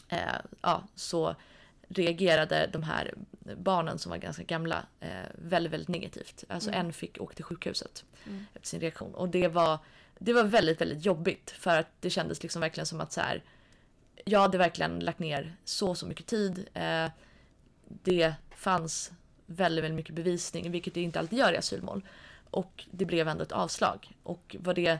[0.09, 1.35] eh, ja, så
[1.95, 3.13] reagerade de här
[3.57, 6.43] barnen som var ganska gamla eh, väldigt, väldigt negativt.
[6.49, 6.85] Alltså Mm.
[6.85, 8.45] en fick åka till sjukhuset Mm.
[8.53, 9.15] efter sin reaktion.
[9.15, 9.79] Och det var,
[10.19, 13.43] det var väldigt, väldigt jobbigt för att det kändes liksom verkligen som att så här,
[14.25, 16.67] jag hade verkligen lagt ner så, så mycket tid.
[16.73, 17.07] Eh,
[17.85, 19.11] det fanns
[19.45, 22.05] väldigt, väldigt mycket bevisning, vilket det inte alltid gör i asylmål.
[22.49, 24.11] Och det blev ändå ett avslag.
[24.23, 24.99] Och vad det,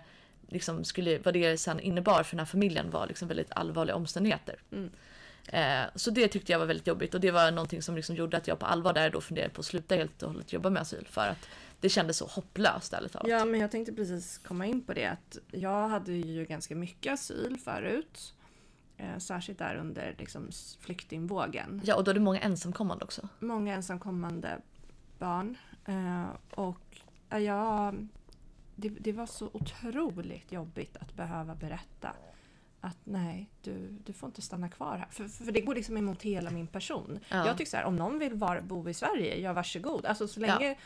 [0.50, 4.56] liksom skulle, vad det sen innebar för den här familjen var liksom väldigt allvarliga omständigheter.
[4.72, 4.92] Mm.
[5.52, 8.38] Eh, så det tyckte jag var väldigt jobbigt och det var någonting som liksom gjorde
[8.38, 10.82] att jag på allvar där då funderade på att sluta helt och hållet jobba med
[10.82, 11.48] asyl för att
[11.80, 13.28] det kändes så hopplöst ärligt talat.
[13.28, 17.14] Ja, men jag tänkte precis komma in på det att jag hade ju ganska mycket
[17.14, 18.34] asyl förut.
[18.98, 21.82] Eh, särskilt där under liksom, flyktingvågen.
[21.86, 23.30] Ja, och då är det många ensamkommande också.
[23.40, 24.58] Många ensamkommande
[25.20, 25.58] barn.
[25.86, 28.08] Eh, och jag,
[28.76, 32.16] det, det var så otroligt jobbigt att behöva berätta
[32.82, 35.08] att nej, du, du får inte stanna kvar här.
[35.12, 37.20] För, för det går liksom emot hela min person.
[37.30, 37.48] Ja.
[37.48, 40.06] Jag tycker så här, om någon vill vara, bo i Sverige, ja varsågod.
[40.06, 40.48] Alltså så Ja.
[40.60, 40.78] länge...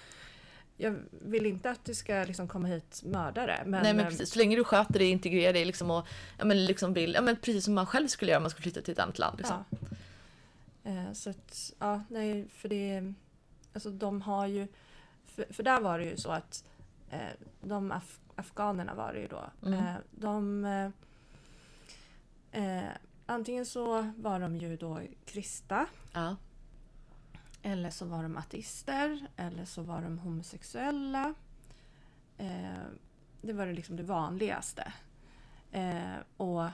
[0.77, 3.63] Jag vill inte att det ska liksom komma hit mördare.
[3.65, 6.45] Men, Nej men eh, precis, så länge du sköter dig, integrerar dig liksom och ja,
[6.45, 8.81] men liksom vill, ja men precis som man själv skulle göra om man skulle flytta
[8.81, 9.37] till ett annat land.
[9.37, 9.63] Liksom.
[10.83, 10.91] Ja.
[10.91, 13.13] Eh, så att, ja, nej, för det...
[13.73, 14.67] Alltså de har ju...
[15.25, 16.63] För, för där var det ju så att
[17.09, 17.19] eh,
[17.61, 19.43] de af, afghanerna var det ju då.
[19.65, 19.79] Mm.
[19.79, 20.65] Eh, de...
[22.55, 22.83] Eh,
[23.25, 26.35] antingen så var de ju då kristna Ja.
[27.61, 31.33] eller så var de ateister eller så var de homosexuella.
[32.37, 32.83] Eh,
[33.41, 34.93] det var liksom det vanligaste.
[35.71, 36.67] Eh, och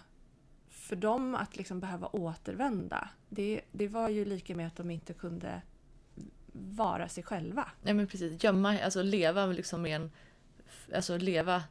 [0.69, 5.13] för dem att liksom behöva återvända, det, det var ju lika med att de inte
[5.13, 5.61] kunde
[6.53, 7.71] vara sig själva.
[7.81, 10.11] Nej men precis, gömma, alltså leva liksom med en,
[10.95, 11.63] alltså leva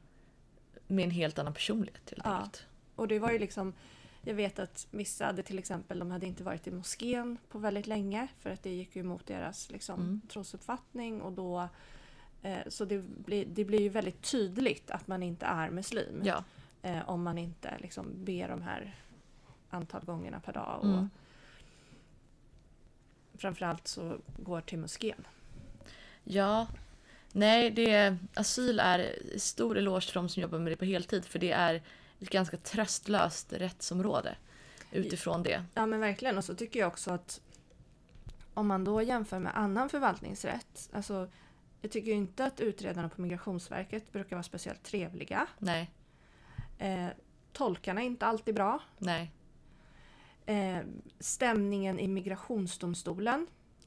[0.86, 2.30] med en helt annan personlighet helt Ja.
[2.36, 2.66] enkelt.
[2.96, 3.72] Och det var ju liksom,
[4.22, 7.86] jag vet att vissa hade till exempel, de hade inte varit i moskén på väldigt
[7.86, 10.20] länge för att det gick ju emot deras liksom, Mm.
[10.28, 11.68] trosuppfattning och då
[12.42, 16.44] eh, så det blir, det blir ju väldigt tydligt att man inte är muslim Ja.
[16.82, 18.96] eh, om man inte liksom ber de här
[19.70, 21.10] antal gångerna per dag och Mm.
[23.34, 25.26] framförallt så går till moskén.
[26.24, 26.66] Ja.
[27.32, 31.38] Nej, det, asyl är stor eloge till de som jobbar med det på heltid för
[31.38, 31.82] det är
[32.20, 34.36] ett ganska tröstlöst rättsområde
[34.92, 35.64] utifrån det.
[35.74, 37.40] Ja men verkligen och så tycker jag också att
[38.54, 41.28] om man då jämför med annan förvaltningsrätt, alltså
[41.80, 45.46] jag tycker ju inte att utredarna på Migrationsverket brukar vara speciellt trevliga.
[45.58, 45.90] Nej,
[46.78, 47.06] Eh,
[47.52, 48.78] tolkarna är inte alltid bra.
[48.98, 49.32] nej,
[50.46, 50.78] Eh,
[51.20, 53.46] stämningen i migrationsdomstolen,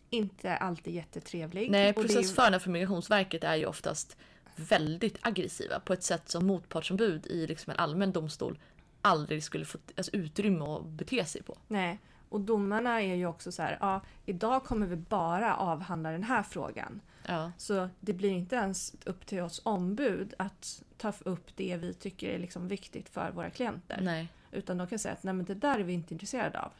[0.09, 1.71] inte alltid jättetrevlig.
[1.71, 1.93] nej.
[1.93, 4.17] Processförarna för Migrationsverket är ju oftast
[4.55, 8.59] väldigt aggressiva på ett sätt som motpartsombud i liksom en allmän domstol
[9.01, 11.57] aldrig skulle få alltså, utrymme att bete sig på.
[11.67, 16.23] Nej, och domarna är ju också så här, ja, idag kommer vi bara avhandla den
[16.23, 17.01] här frågan.
[17.27, 21.93] Ja, Så det blir inte ens upp till oss ombud att ta upp det vi
[21.93, 23.99] tycker är liksom viktigt för våra klienter.
[24.01, 26.71] nej, Utan de kan säga att nej men det där är vi inte intresserade av.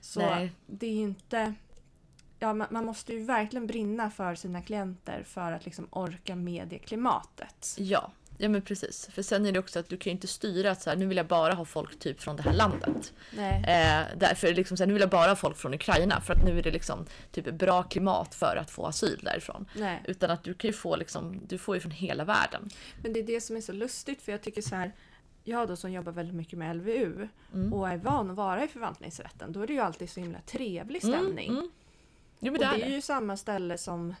[0.00, 0.52] Så nej.
[0.66, 1.54] det är inte...
[2.38, 6.68] Ja, man, man måste ju verkligen brinna för sina klienter för att liksom orka med
[6.68, 7.76] det klimatet.
[7.78, 9.08] Ja, ja men precis.
[9.12, 11.06] För sen är det också att du kan ju inte styra att så här, nu
[11.06, 13.12] vill jag bara ha folk typ från det här landet.
[13.36, 13.52] Nej.
[13.56, 16.44] Eh, därför liksom, så här, nu vill jag bara ha folk från Ukraina för att
[16.44, 19.66] nu är det liksom typ bra klimat för att få asyl därifrån.
[19.74, 20.02] Nej.
[20.06, 22.70] Utan att du kan ju få liksom, du får ju från hela världen.
[23.02, 24.92] Men det är det som är så lustigt för jag tycker så här
[25.44, 27.72] jag då som jobbar väldigt mycket med LVU Mm.
[27.72, 31.02] och är van att vara i förvaltningsrätten, då är det ju alltid så himla trevlig
[31.02, 31.48] stämning.
[31.48, 31.70] Mm, mm.
[32.40, 32.94] Jo men Och det är det.
[32.94, 34.14] ju samma ställe som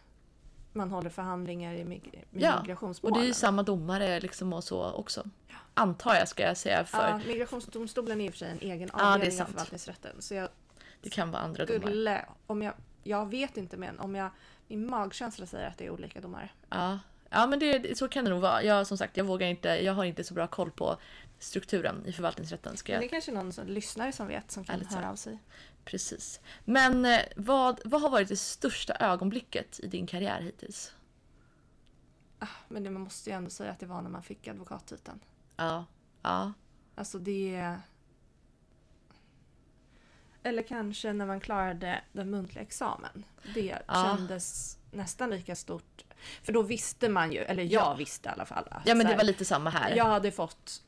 [0.72, 3.18] man håller förhandlingar i mig- Ja, Och migrationsmålen.
[3.20, 5.24] det är ju samma domare liksom och så också.
[5.74, 8.90] Antar jag ska jag säga för Ja, migrationsdomstolen är i och för sig en egen
[8.92, 9.50] Ja, avdelning av sant.
[9.50, 10.22] förvaltningsrätten.
[10.22, 10.48] Så jag
[11.02, 11.80] det kan vara andra domare.
[11.80, 14.30] skulle, om jag, jag vet inte men om jag,
[14.68, 16.48] min magkänsla säger att det är olika domare.
[16.68, 16.98] Ja,
[17.30, 18.62] ja men det, så kan det nog vara.
[18.62, 20.98] Jag, som sagt, jag vågar inte, jag har inte så bra koll på
[21.38, 22.76] strukturen i förvaltningsrätten.
[22.76, 25.16] Ska jag det är kanske någon som, lyssnare som vet som kan Ärligt höra av
[25.16, 25.38] sig.
[25.84, 26.40] Precis.
[26.64, 30.92] Men eh, vad, vad har varit det största ögonblicket i din karriär hittills?
[32.38, 35.20] Ah, Men det, man måste ju ändå säga att det var när man fick advokattiteln.
[35.56, 35.84] Ja.
[36.22, 36.52] Ja.
[36.94, 37.76] Alltså det...
[40.42, 43.24] Eller kanske när man klarade den muntliga examen.
[43.54, 44.16] Det Ja.
[44.16, 46.04] kändes nästan lika stort.
[46.42, 47.94] För då visste man ju, eller jag Ja.
[47.94, 48.68] visste i alla fall.
[48.84, 49.96] Ja men det här, var lite samma här.
[49.96, 50.82] Jag hade fått,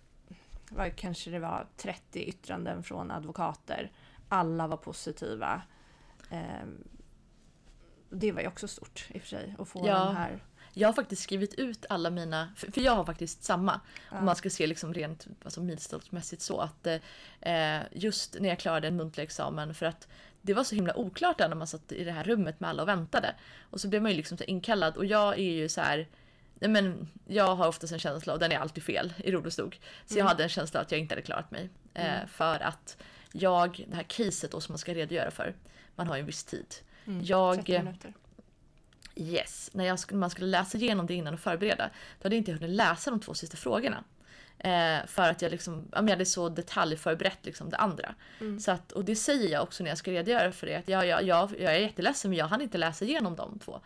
[0.70, 3.92] vad kanske det var, 30 yttranden från advokater.
[4.28, 5.62] Alla var positiva.
[6.30, 6.84] Ehm,
[8.10, 10.04] det var ju också stort i och för sig att få Ja.
[10.04, 10.44] den här.
[10.72, 13.80] Jag har faktiskt skrivit ut alla mina, för, för jag har faktiskt samma.
[14.10, 14.18] Ja.
[14.18, 16.86] Om man ska se liksom rent alltså milstolpsmässigt så att
[17.40, 20.08] eh, just när jag klarade en muntlig examen för att
[20.42, 22.82] det var så himla oklart där när man satt i det här rummet med alla
[22.82, 23.34] och väntade.
[23.70, 26.08] Och så blev man ju liksom inkallad och jag är ju så här
[26.60, 29.80] men jag har oftast en känsla, och den är alltid fel i rodostog.
[30.06, 30.26] Så jag Mm.
[30.26, 31.70] hade en känsla att jag inte hade klarat mig.
[31.94, 32.28] Eh, Mm.
[32.28, 32.96] för att
[33.32, 35.54] jag, det här caset då som man ska redogöra för,
[35.96, 36.74] man har ju en viss tid.
[37.06, 38.14] Mm, Jag- 30 minuter.
[39.16, 42.52] Yes, när jag man skulle läsa igenom det innan och förbereda, då hade jag inte
[42.52, 44.04] hunnit läsa de två sista frågorna.
[44.58, 48.14] Eh, för att jag, liksom, jag hade så detaljförberett liksom det andra.
[48.40, 48.60] Mm.
[48.60, 50.76] Så att, och det säger jag också när jag ska redogöra för det.
[50.76, 53.80] Att jag, jag, jag, jag är jätteledsen men jag hann inte läsa igenom de två.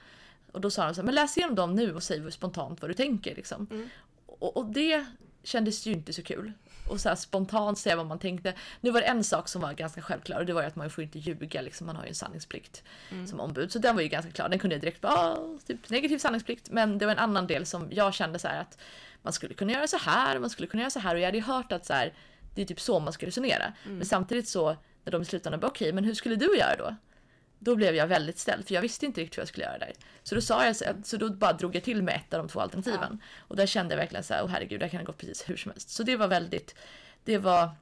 [0.53, 2.91] Och då sa de så här, men läs igenom dem nu och säg spontant vad
[2.91, 3.35] du tänker.
[3.35, 3.67] Liksom.
[3.71, 3.89] Mm.
[4.27, 5.07] Och, och det
[5.43, 6.53] kändes ju inte så kul.
[6.89, 8.55] Och så här spontant säga vad man tänkte.
[8.81, 10.91] Nu var det en sak som var ganska självklar och det var ju att man
[10.91, 11.61] får inte ljuga.
[11.63, 11.87] Liksom.
[11.87, 13.27] Man har ju en sanningsplikt Mm.
[13.27, 13.73] som ombud.
[13.73, 14.49] Så den var ju ganska klar.
[14.49, 16.71] Den kunde jag direkt bara, ah, typ negativ sanningsplikt.
[16.71, 18.79] Men det var en annan del som jag kände så här att
[19.23, 21.15] man skulle kunna göra så här, man skulle kunna göra så här.
[21.15, 22.15] Och jag hade ju hört att så här,
[22.55, 23.73] det är typ så man ska resonera.
[23.85, 23.97] Mm.
[23.97, 26.97] Men samtidigt så, när de i slutändan bara, okej, men hur skulle du göra då?
[27.59, 29.93] Då blev jag väldigt ställd, för jag visste inte riktigt vad jag skulle göra där.
[30.23, 32.49] Så då sa jag, så, så då bara drog jag till med ett av de
[32.49, 33.23] två alternativen.
[33.39, 35.57] Och där kände jag verkligen så här, åh herregud, det här kan gått precis hur
[35.57, 35.91] som helst.
[35.91, 36.75] Så det var väldigt,
[37.25, 37.75] det var, nej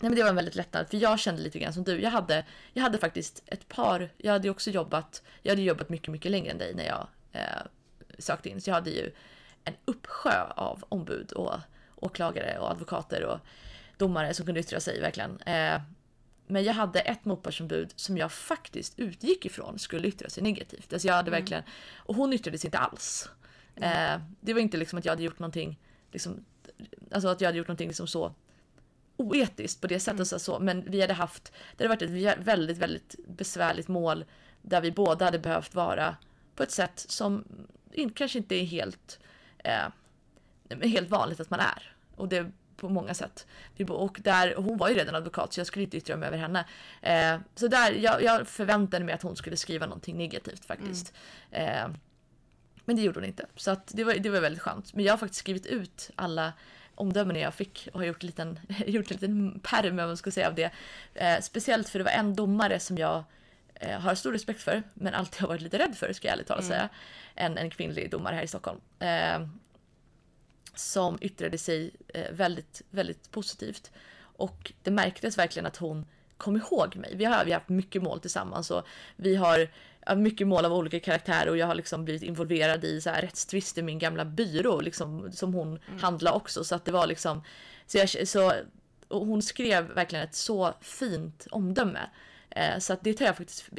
[0.00, 2.00] men det var en väldigt lättnad, för jag kände lite grann som du.
[2.00, 6.08] Jag hade, jag hade faktiskt ett par, jag hade också jobbat, jag hade jobbat mycket,
[6.08, 7.62] mycket längre än dig när jag eh,
[8.18, 8.60] sökte in.
[8.60, 9.12] Så jag hade ju
[9.64, 11.54] en uppsjö av ombud och
[11.96, 13.38] åklagare och advokater och
[13.96, 15.40] domare som kunde yttra sig verkligen.
[15.40, 15.80] Eh,
[16.46, 20.92] men jag hade ett motpartsombud som jag faktiskt utgick ifrån skulle yttra sig negativt.
[20.92, 21.40] Alltså jag hade Mm.
[21.40, 21.62] verkligen,
[21.96, 23.28] och hon yttrade sig inte alls.
[23.76, 25.78] Eh, det var inte liksom att jag hade gjort någonting,
[26.12, 26.44] liksom,
[27.12, 28.34] alltså att jag hade gjort någonting liksom så
[29.16, 30.14] oetiskt på det sättet.
[30.14, 30.24] Mm.
[30.26, 34.24] Så, så, men vi hade haft, det hade varit ett vä- väldigt, väldigt besvärligt mål
[34.62, 36.16] där vi båda hade behövt vara
[36.54, 37.44] på ett sätt som
[38.14, 39.18] kanske inte är helt,
[39.64, 39.86] eh,
[40.82, 41.92] helt vanligt att man är.
[42.16, 43.46] Och det på många sätt.
[43.88, 46.64] Och där, hon var ju redan advokat så jag skulle inte yttra mig över henne.
[47.02, 51.12] Eh, så där, jag, jag förväntade mig att hon skulle skriva någonting negativt faktiskt.
[51.50, 51.92] Mm.
[51.92, 51.96] Eh,
[52.84, 53.46] men det gjorde hon inte.
[53.56, 54.94] Så att det, var, det var väldigt skönt.
[54.94, 56.52] Men jag har faktiskt skrivit ut alla
[56.94, 60.30] omdömen jag fick och har gjort en liten, gjort en liten perm om man ska
[60.30, 60.70] säga av det.
[61.14, 63.24] Eh, speciellt för det var en domare som jag
[63.74, 66.46] eh, har stor respekt för men alltid har varit lite rädd för ska jag ärligt
[66.46, 66.72] talat mm.
[66.72, 66.88] säga.
[67.34, 68.80] En, en kvinnlig domare här i Stockholm.
[68.98, 69.46] Eh,
[70.74, 73.90] som yttrade sig eh, väldigt, väldigt positivt.
[74.20, 76.06] Och det märktes verkligen att hon
[76.36, 77.16] kom ihåg mig.
[77.16, 79.68] Vi har, vi har haft mycket mål tillsammans och vi har
[80.16, 83.82] mycket mål av olika karaktärer och jag har liksom blivit involverad i så här rättstvister
[83.82, 86.00] i min gamla byrå liksom, som hon mm.
[86.00, 86.64] handlade också.
[86.64, 87.42] Så att det var liksom,
[87.86, 88.52] så, jag, så
[89.08, 92.00] hon skrev verkligen ett så fint omdöme.
[92.54, 93.70] Eh, så att det tar jag faktiskt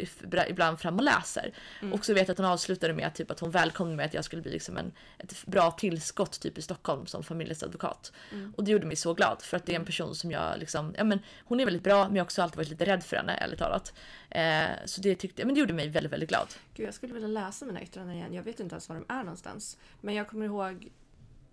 [0.47, 1.53] ibland fram och läser.
[1.81, 1.93] Mm.
[1.93, 4.13] Och så vet jag att hon avslutade med att, typ, att hon välkomnade mig att
[4.13, 8.11] jag skulle bli liksom en, ett bra tillskott typ, i Stockholm som familjeadvokat.
[8.31, 8.53] Mm.
[8.57, 9.85] Och det gjorde mig så glad för att det är en mm.
[9.85, 12.57] person som jag liksom, ja men hon är väldigt bra men jag har också alltid
[12.57, 13.93] varit lite rädd för henne ärligt talat.
[14.29, 16.47] Eh, så det tyckte men det gjorde mig väldigt, väldigt glad.
[16.73, 18.33] Gud, jag skulle vilja läsa mina yttranden igen.
[18.33, 19.77] Jag vet inte ens var de är någonstans.
[20.01, 20.91] Men jag kommer ihåg,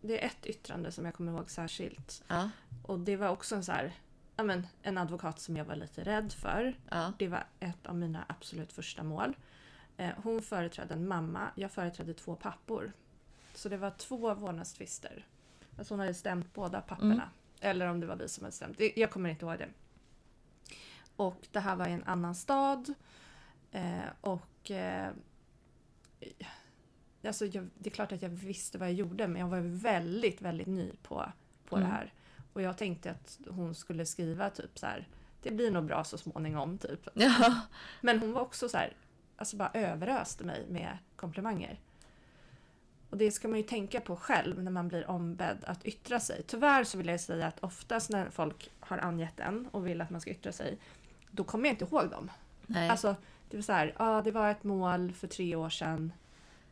[0.00, 2.22] det är ett yttrande som jag kommer ihåg särskilt.
[2.28, 2.50] Ja.
[2.82, 3.92] Och det var också en så här
[4.36, 6.78] ja, men, en advokat som jag var lite rädd för.
[6.90, 7.12] Ja.
[7.18, 9.36] Det var ett av mina absolut första mål.
[9.96, 12.92] Eh, hon företrädde en mamma, jag företrädde två pappor.
[13.54, 15.26] Så det var två vårdnadstvister.
[15.78, 17.12] Alltså hon hade stämt båda papporna.
[17.12, 17.28] Mm.
[17.60, 18.80] Eller om det var vi som hade stämt.
[18.96, 19.68] Jag kommer inte ihåg det.
[21.16, 22.94] Och det här var i en annan stad.
[23.70, 25.10] Eh, och eh,
[27.24, 30.42] alltså jag, det är klart att jag visste vad jag gjorde men jag var väldigt,
[30.42, 31.32] väldigt ny på,
[31.68, 31.88] på mm.
[31.88, 32.12] det här.
[32.52, 35.08] Och jag tänkte att hon skulle skriva typ så här.
[35.42, 37.08] Det blir nog bra så småningom typ.
[37.14, 37.60] Ja.
[38.00, 38.96] Men hon var också så här.
[39.36, 41.80] Alltså bara överöste mig med komplimanger.
[43.10, 46.42] Och det ska man ju tänka på själv när man blir ombedd att yttra sig.
[46.46, 50.10] Tyvärr så vill jag säga att oftast när folk har angett en och vill att
[50.10, 50.78] man ska yttra sig.
[51.30, 52.30] Då kommer jag inte ihåg dem.
[52.66, 52.88] Nej.
[52.88, 53.16] Alltså
[53.50, 53.94] det var så här.
[53.98, 56.12] Ja, det var ett mål för tre år sedan.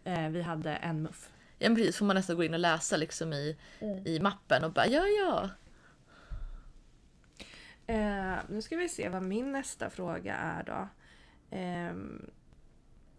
[0.05, 1.31] Eh, vi hade en muff.
[1.59, 4.07] Ja precis, får man nästan gå in och läsa liksom i, mm.
[4.07, 5.49] i mappen och bara ja ja.
[7.91, 10.89] Eh, nu ska vi se vad min nästa fråga är då.
[11.57, 11.95] Eh,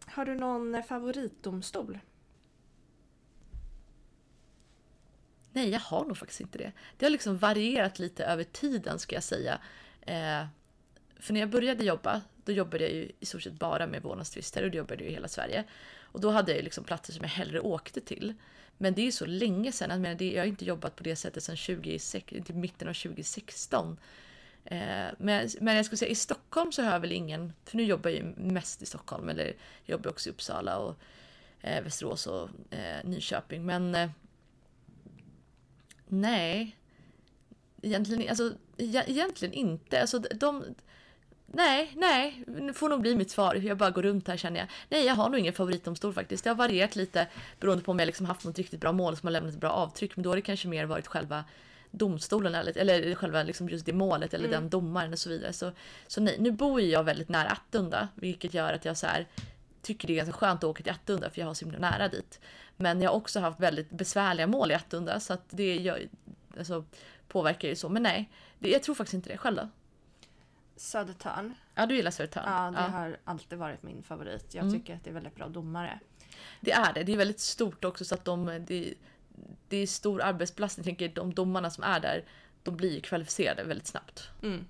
[0.05, 1.99] har du någon favoritdomstol?
[5.51, 6.71] Nej, jag har nog faktiskt inte det.
[6.97, 9.59] Det har liksom varierat lite över tiden ska jag säga.
[10.01, 10.45] Eh,
[11.19, 14.63] för när jag började jobba, då jobbade jag ju i stort sett bara med vårdnadstvister
[14.63, 15.63] och då jobbade jag i hela Sverige.
[16.01, 18.33] Och då hade jag ju liksom platser som jag hellre åkte till.
[18.77, 21.15] Men det är ju så länge sedan, jag, menar, jag har inte jobbat på det
[21.15, 21.99] sättet sedan 20,
[22.53, 23.97] mitten av 2016.
[24.65, 27.83] Eh, men, men jag skulle säga i Stockholm så har jag väl ingen, för nu
[27.83, 30.95] jobbar jag ju mest i Stockholm eller jag jobbar också i Uppsala och
[31.61, 33.65] eh, Västerås och eh, Nyköping.
[33.65, 34.09] Men eh,
[36.07, 36.75] nej,
[37.81, 40.01] egentligen, alltså, e-, egentligen inte.
[40.01, 40.63] Alltså, de,
[41.45, 43.55] nej, nej, det får nog bli mitt svar.
[43.55, 44.69] Jag bara går runt här känner jag.
[44.89, 46.43] Nej, jag har nog ingen favoritdomstol faktiskt.
[46.43, 47.27] Det har varierat lite
[47.59, 49.69] beroende på om jag liksom haft något riktigt bra mål som har lämnat ett bra
[49.69, 50.15] avtryck.
[50.15, 51.43] Men då har det kanske mer varit själva
[51.91, 54.61] domstolen eller, eller själva liksom just det målet eller mm.
[54.61, 55.53] den domaren och så vidare.
[55.53, 55.71] Så,
[56.07, 59.27] så nej, nu bor jag väldigt nära Attunda vilket gör att jag så här,
[59.81, 62.07] tycker det är ganska skönt att åka till Attunda för jag har så himla nära
[62.07, 62.39] dit.
[62.77, 66.07] Men jag har också haft väldigt besvärliga mål i Attunda så att det gör,
[66.57, 66.85] alltså,
[67.27, 67.89] påverkar ju så.
[67.89, 69.37] Men nej, det, jag tror faktiskt inte det.
[69.37, 69.69] Själv då?
[70.75, 71.53] Södertörn.
[71.75, 72.43] Ja, du gillar Södertörn.
[72.47, 72.97] Ja, det ja.
[72.97, 74.53] har alltid varit min favorit.
[74.53, 74.79] Jag mm.
[74.79, 75.99] tycker att det är väldigt bra domare.
[76.59, 77.03] Det är det.
[77.03, 78.93] Det är väldigt stort också så att de, det,
[79.67, 80.83] det är stor arbetsbelastning.
[80.83, 82.25] Jag tänker de domarna som är där,
[82.63, 84.29] de blir ju kvalificerade väldigt snabbt.
[84.43, 84.65] Mm.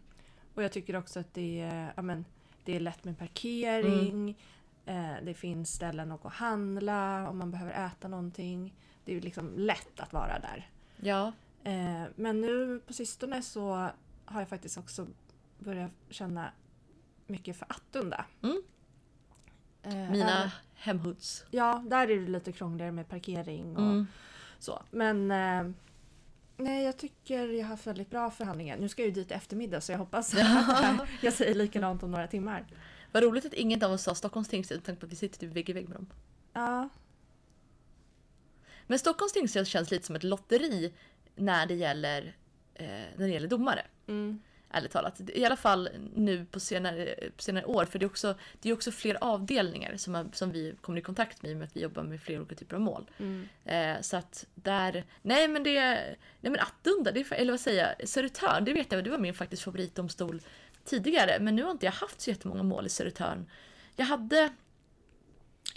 [0.55, 2.25] Och jag tycker också att det är, ja, men,
[2.65, 4.35] det är lätt med parkering.
[4.85, 5.15] Mm.
[5.15, 8.75] Eh, det finns ställen att gå och handla om man behöver äta någonting.
[9.05, 10.69] Det är liksom lätt att vara där.
[10.97, 11.31] Ja.
[11.63, 13.89] Eh, men nu på sistone så
[14.25, 15.07] har jag faktiskt också
[15.59, 16.51] börjat känna
[17.27, 18.25] mycket för Attunda.
[18.41, 18.61] Mm.
[19.83, 21.45] Eh, Mina hemhoods.
[21.51, 24.07] Ja, där är det lite krångligare med parkering och mm.
[24.61, 25.71] Så, men eh,
[26.57, 28.77] nej, jag tycker jag har haft väldigt bra förhandlingar.
[28.77, 32.11] Nu ska jag ju dit i eftermiddag så jag hoppas att jag säger likadant om
[32.11, 32.65] några timmar.
[33.11, 35.39] Vad roligt att ingen av oss sa Stockholms tingsrätt med tanke på att vi sitter
[35.39, 36.07] typ vägg i vägg med dem.
[36.53, 36.89] Ja.
[38.87, 40.93] Men Stockholms tingsrätt känns lite som ett lotteri
[41.35, 42.35] när det gäller,
[42.73, 43.85] eh, när det gäller domare.
[44.07, 44.41] Mm.
[44.73, 45.21] Ärligt talat.
[45.27, 47.85] I alla fall nu på senare, senare år.
[47.85, 51.41] För det är också, det är också fler avdelningar som, som vi kommer i kontakt
[51.41, 53.09] med i och med att vi jobbar med flera olika typer av mål.
[53.17, 53.49] Mm.
[53.65, 55.05] Eh, så att där...
[55.21, 55.79] Nej men det...
[56.41, 58.09] Nej men Attunda, det, eller vad säger jag?
[58.09, 60.41] Södertörn, det vet jag, det var min faktiskt favoritdomstol
[60.85, 61.37] tidigare.
[61.39, 63.49] Men nu har inte jag haft så jättemånga mål i Södertörn.
[63.95, 64.49] Jag hade...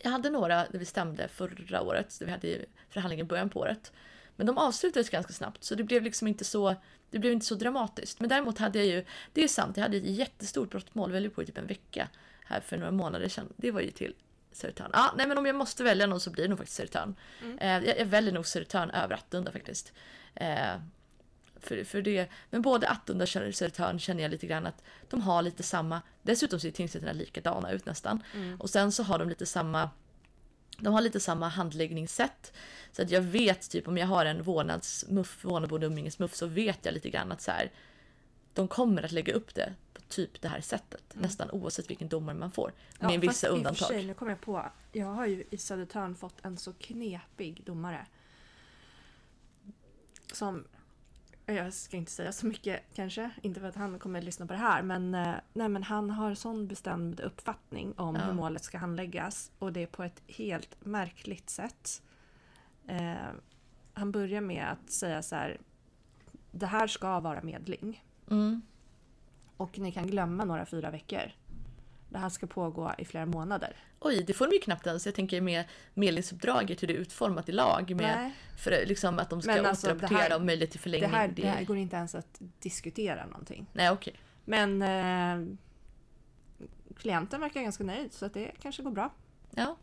[0.03, 3.61] Jag hade några där vi stämde förra året, där vi hade förhandlingen i början på
[3.61, 3.93] året.
[4.37, 6.77] Men de avslutades ganska snabbt så det blev liksom inte så
[7.11, 8.21] det blev inte så dramatiskt.
[8.21, 11.43] Men däremot hade jag ju, det är sant, jag hade ett jättestort brottmål, höll på
[11.43, 12.09] i typ en vecka
[12.45, 13.53] här för några månader sedan.
[13.57, 14.15] Det var ju till
[14.53, 14.91] Södertörn.
[14.93, 17.17] Ja, nej men om jag måste välja någon så blir det nog faktiskt Södertörn.
[17.43, 17.59] Mm.
[17.59, 19.93] Eh, jag, jag, väljer nog Södertörn över Attunda faktiskt.
[20.35, 20.77] Eh,
[21.57, 25.43] för, för det, men både Attunda och Södertörn känner jag lite grann att de har
[25.43, 28.23] lite samma, dessutom ser tingsrätterna likadana ut nästan.
[28.35, 28.61] Mm.
[28.61, 29.91] Och sen så har de lite samma
[30.79, 32.53] de har lite samma handläggningssätt.
[32.93, 36.95] Så att jag vet typ om jag har en vårdnadsmuff, vårdnadsbord umgängesmuff så vet jag
[36.95, 37.71] lite grann att så här,
[38.55, 41.15] de kommer att lägga upp det på typ det här sättet.
[41.15, 41.23] Mm.
[41.23, 42.73] Nästan oavsett vilken domare man får.
[43.01, 43.89] Ja, med vissa undantag.
[43.89, 44.71] Sig, nu kommer jag på.
[44.93, 48.07] Jag har ju i Södertörn fått en så knepig domare.
[50.33, 50.65] Som
[51.47, 54.53] jag ska inte säga så mycket kanske, inte för att han kommer att lyssna på
[54.53, 58.21] det här, men, eh, nej, men han har sån bestämd uppfattning om ja.
[58.21, 62.03] hur målet ska handläggas och det är på ett helt märkligt sätt.
[62.87, 63.15] Eh,
[63.95, 65.59] han börjar med att säga så här,
[66.51, 68.05] det här ska vara medling.
[68.31, 68.63] Mm.
[69.57, 71.33] Och ni kan glömma några fyra veckor.
[72.15, 73.77] Det här ska pågå i flera månader.
[74.01, 75.07] Oj, det får de ju knappt ens.
[75.07, 77.97] Jag tänker med medlingsuppdraget, hur det är utformat i lag.
[77.97, 81.11] Med, för liksom att de ska Men alltså, återrapportera om möjlighet till förlängning.
[81.11, 83.67] Det här, det här går inte ens att diskutera någonting.
[83.73, 84.11] Nej, okej.
[84.11, 84.23] Okay.
[84.45, 85.57] Men eh,
[86.97, 89.11] klienten verkar ganska nöjd så att det kanske går bra.
[89.51, 89.77] Ja.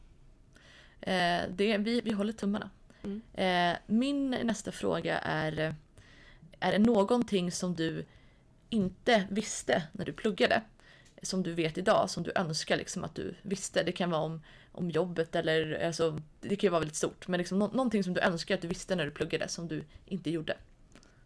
[1.02, 2.70] Eh, det, vi, vi håller tummarna.
[3.04, 3.22] Mm.
[3.34, 5.76] Eh, min nästa fråga är
[6.60, 8.06] Är det någonting som du
[8.70, 10.62] inte visste när du pluggade?
[11.22, 13.84] Som du vet idag, som du önskar liksom att du visste.
[13.84, 17.28] Det kan vara om, om jobbet eller alltså, det kan ju vara väldigt stort.
[17.28, 19.84] Men liksom, no någonting som du önskar att du visste när du pluggade som du
[20.06, 20.58] inte gjorde.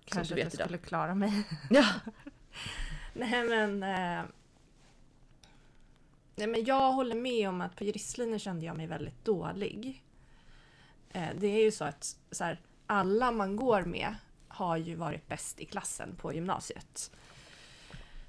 [0.05, 0.65] Kanske att jag idag.
[0.65, 1.31] skulle klara mig.
[1.69, 1.86] Ja.
[3.13, 3.84] Nej men...
[3.84, 4.23] Eh...
[6.38, 10.03] Nej men jag håller med om att på juristlinjen kände jag mig väldigt dålig.
[11.12, 14.15] Eh, det är ju så att så här, alla man går med
[14.47, 17.12] har ju varit bäst i klassen på gymnasiet.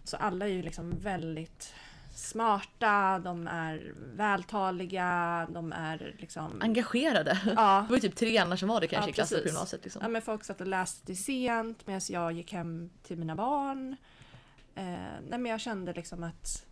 [0.09, 1.75] Så alla är ju liksom väldigt
[2.14, 6.62] smarta, de är vältaliga, de är liksom...
[6.62, 7.40] Engagerade.
[7.57, 7.81] Ja.
[7.87, 9.85] Det var ju typ tre andra som var det kanske ja, i klassen på gymnasiet.
[9.85, 10.03] Liksom.
[10.03, 13.97] Ja men folk satt och läste till sent medan jag gick hem till mina barn.
[14.75, 14.85] Eh,
[15.29, 16.66] nej men jag kände liksom att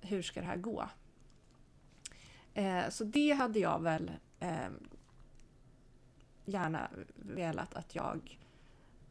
[0.00, 0.88] hur ska det här gå?
[2.54, 4.68] Eh, så det hade jag väl eh,
[6.44, 8.38] gärna velat att jag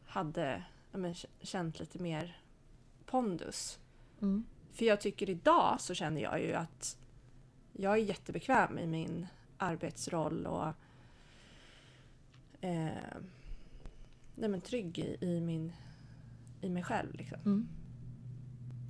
[0.06, 2.40] hade ja, men, känt lite mer
[3.10, 3.78] pondus.
[4.22, 4.44] Mm.
[4.72, 6.98] För jag tycker idag så känner jag ju att
[7.72, 9.26] jag är jättebekväm i min
[9.58, 10.68] arbetsroll och
[12.60, 13.16] eh,
[14.34, 15.72] nej men trygg i, i, min,
[16.60, 17.14] i mig själv.
[17.14, 17.38] Liksom.
[17.44, 17.68] Mm.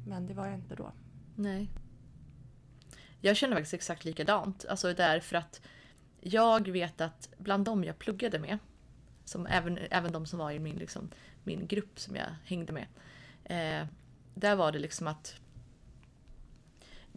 [0.06, 0.92] Men det var jag inte då.
[1.36, 1.68] Nej.
[3.20, 4.64] Jag känner faktiskt exakt likadant.
[4.68, 5.60] Alltså därför att
[6.20, 8.58] jag vet att bland dem jag pluggade med,
[9.24, 11.10] som även, även de som var i min, liksom,
[11.44, 12.86] min grupp som jag hängde med,
[13.44, 13.86] eh,
[14.38, 15.34] där var det liksom att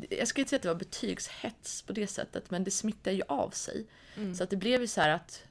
[0.09, 3.23] jag skulle inte säga att det var betygshets på det sättet, men det smittade ju
[3.27, 3.85] av sig.
[4.17, 4.35] Mm.
[4.35, 5.43] Så att det blev ju så här att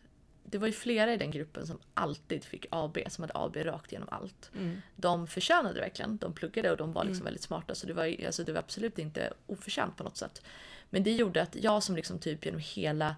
[0.45, 3.93] det var ju flera i den gruppen som alltid fick AB, som hade AB rakt
[3.93, 4.51] igenom allt.
[4.57, 4.81] Mm.
[4.97, 7.25] De förtjänade verkligen, de pluggade och de var liksom mm.
[7.25, 10.43] väldigt smarta så det var, alltså det var absolut inte oförtjänt på något sätt.
[10.91, 13.17] Men det gjorde att jag som liksom typ genom hela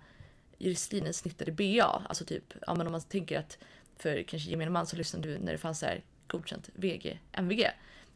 [0.59, 3.59] juristlinjen snittade BA, alltså typ, ja men om man tänker att
[3.97, 7.67] för kanske gemene man så lyssnade du när det fanns så här godkänt VG, MVG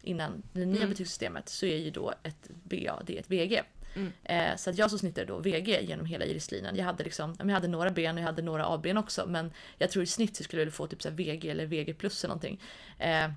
[0.06, 0.88] innan det nya mm.
[0.88, 3.62] betygssystemet så är ju då ett BA, det är ett VG.
[3.94, 4.12] Mm.
[4.24, 6.76] Eh, så att jag så snittade då VG genom hela juristlinjen.
[6.76, 9.90] Jag hade, liksom, jag hade några ben och jag hade några A-ben också men jag
[9.90, 12.60] tror i snitt så skulle jag få typ så VG eller VG plus eller någonting.
[12.98, 13.30] Eh,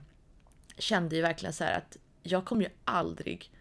[0.77, 3.51] kände ju verkligen så att jag kommer ju aldrig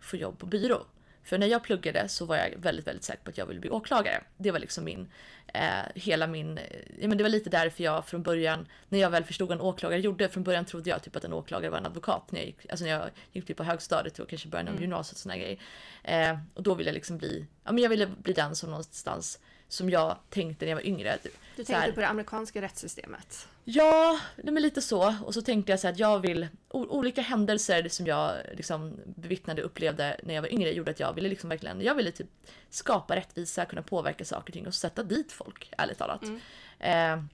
[0.00, 0.86] få jobb på byrå.
[1.22, 3.70] För när jag pluggade så var jag väldigt, väldigt säker på att jag ville bli
[3.70, 4.22] åklagare.
[4.36, 5.08] Det var liksom min,
[5.54, 6.64] eh, hela min, eh,
[6.98, 9.62] ja men det var lite därför jag från början, när jag väl förstod vad en
[9.62, 12.46] åklagare gjorde, från början trodde jag typ att en åklagare var en advokat när jag
[12.46, 14.82] gick, alltså när jag gick typ på högstadiet och kanske början av mm.
[14.82, 15.58] gymnasiet och såna grejer.
[16.02, 19.38] Eh, och då ville jag liksom bli, ja men jag ville bli den som någonstans
[19.68, 21.18] som jag tänkte när jag var yngre.
[21.22, 23.48] Du tänkte här, på det amerikanska rättssystemet?
[23.64, 25.14] Ja, är lite så.
[25.24, 26.48] Och så tänkte jag så att jag vill...
[26.68, 31.12] Olika händelser som jag liksom bevittnade och upplevde när jag var yngre gjorde att jag
[31.12, 31.80] ville liksom verkligen...
[31.80, 32.26] Jag ville typ
[32.70, 36.22] skapa rättvisa, kunna påverka saker och ting och sätta dit folk, ärligt talat.
[36.22, 36.40] Mm.
[36.78, 37.24] Eh,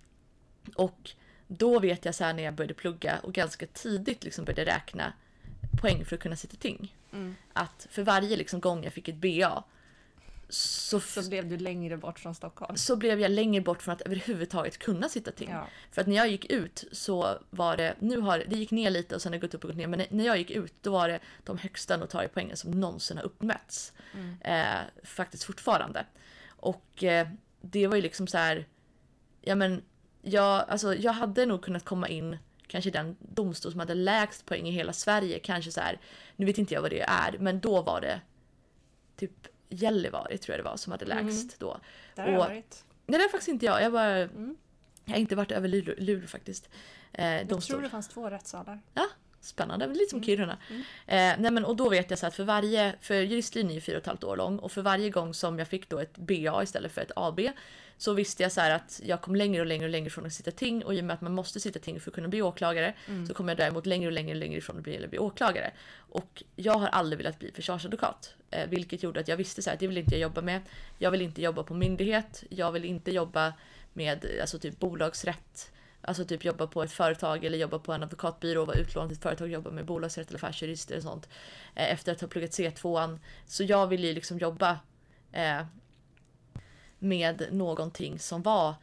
[0.74, 1.10] och
[1.46, 5.12] då vet jag så här när jag började plugga och ganska tidigt liksom började räkna
[5.80, 6.96] poäng för att kunna sitta ting.
[7.12, 7.34] Mm.
[7.52, 9.64] Att för varje liksom gång jag fick ett BA
[10.48, 12.77] så, så blev du längre bort från Stockholm?
[12.77, 15.50] Så blev jag längre bort från att överhuvudtaget kunna sitta ting.
[15.50, 15.66] Ja.
[15.90, 19.14] För att när jag gick ut så var det, nu har det gick ner lite
[19.14, 20.90] och sen har det gått upp och gått ner, men när jag gick ut då
[20.90, 23.92] var det de högsta notariepoängen som någonsin har uppmätts.
[24.14, 24.37] Mm.
[24.40, 26.06] Eh, faktiskt fortfarande.
[26.48, 27.29] Och eh,
[27.63, 28.67] det var ju liksom så här,
[29.40, 29.83] ja men
[30.23, 32.37] jag, alltså, jag hade nog kunnat komma in
[32.67, 35.38] kanske den domstol som hade lägst poäng i hela Sverige.
[35.38, 36.00] Kanske så här,
[36.37, 38.21] nu vet inte jag vad det är, men då var det
[39.17, 39.33] typ
[39.69, 41.54] Gällivare tror jag det var som hade lägst Mm.
[41.58, 41.81] då.
[42.15, 42.85] Där har jag varit.
[43.06, 43.83] Nej det är faktiskt inte jag.
[43.83, 44.56] Jag, bara, Mm.
[45.04, 46.69] jag har inte varit över Luleå, Luleå faktiskt.
[47.13, 47.75] Eh, Jag domstol.
[47.75, 48.81] tror det fanns två rättssalar.
[49.42, 50.26] Spännande, lite som Mm.
[50.26, 50.58] Kiruna.
[50.70, 50.80] Mm.
[51.06, 53.96] Eh, nej men, och då vet jag så att för varje, för juristlinjen är fyra
[53.96, 56.62] och ett halvt år lång och för varje gång som jag fick då ett BA
[56.62, 57.40] istället för ett AB
[57.96, 60.50] så visste jag så att jag kom längre och längre och längre från att sitta
[60.50, 62.94] ting och i och med att man måste sitta ting för att kunna bli åklagare
[63.08, 63.26] Mm.
[63.26, 65.70] så kom jag däremot längre och längre och längre ifrån att bli, bli åklagare.
[65.96, 68.34] Och jag har aldrig velat bli försvarsadvokat.
[68.50, 70.60] Eh, vilket gjorde att jag visste så att det vill inte jag jobba med.
[70.98, 72.44] Jag vill inte jobba på myndighet.
[72.48, 73.52] Jag vill inte jobba
[73.92, 75.70] med alltså typ bolagsrätt.
[76.05, 79.17] Alltså typ jobba på ett företag eller jobba på en advokatbyrå och vara utlånad till
[79.17, 81.29] ett företag och jobba med bolagsrätt eller affärsjurist eller sånt.
[81.75, 83.19] Eh, efter att ha pluggat C2an.
[83.46, 84.79] Så jag ville ju liksom jobba
[85.33, 85.63] eh,
[86.98, 88.75] med någonting som var,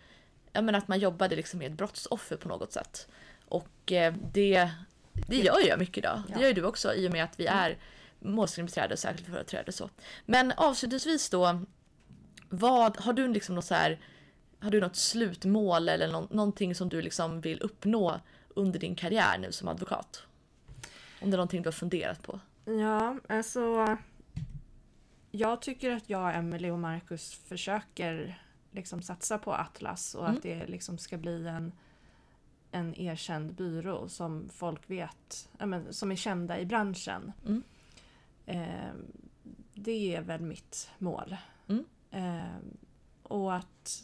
[0.51, 3.07] ja men att man jobbade liksom med ett brottsoffer på något sätt.
[3.45, 4.69] Och eh, det,
[5.27, 6.23] det gör jag mycket idag.
[6.27, 7.77] Det gör ju du också i och med att vi är
[8.19, 9.89] målsägandebiträde och särskilt företrädare så.
[10.25, 11.61] Men avslutningsvis då,
[12.49, 13.99] vad, har du liksom något så här,
[14.59, 19.37] har du något slutmål eller nå- någonting som du liksom vill uppnå under din karriär
[19.37, 20.23] nu som advokat?
[21.21, 22.39] Om det är någonting du har funderat på?
[22.65, 23.97] Ja, alltså.
[25.31, 28.41] Jag tycker att jag, Emily och Marcus försöker
[28.71, 30.35] liksom satsa på Atlas och Mm.
[30.37, 31.71] att det liksom ska bli en,
[32.71, 37.31] en erkänd byrå som folk vet, men, som är kända i branschen.
[37.47, 37.63] Mm.
[38.45, 38.93] Eh,
[39.73, 41.37] det är väl mitt mål.
[41.67, 41.85] Mm.
[42.11, 42.57] Eh,
[43.23, 44.03] och att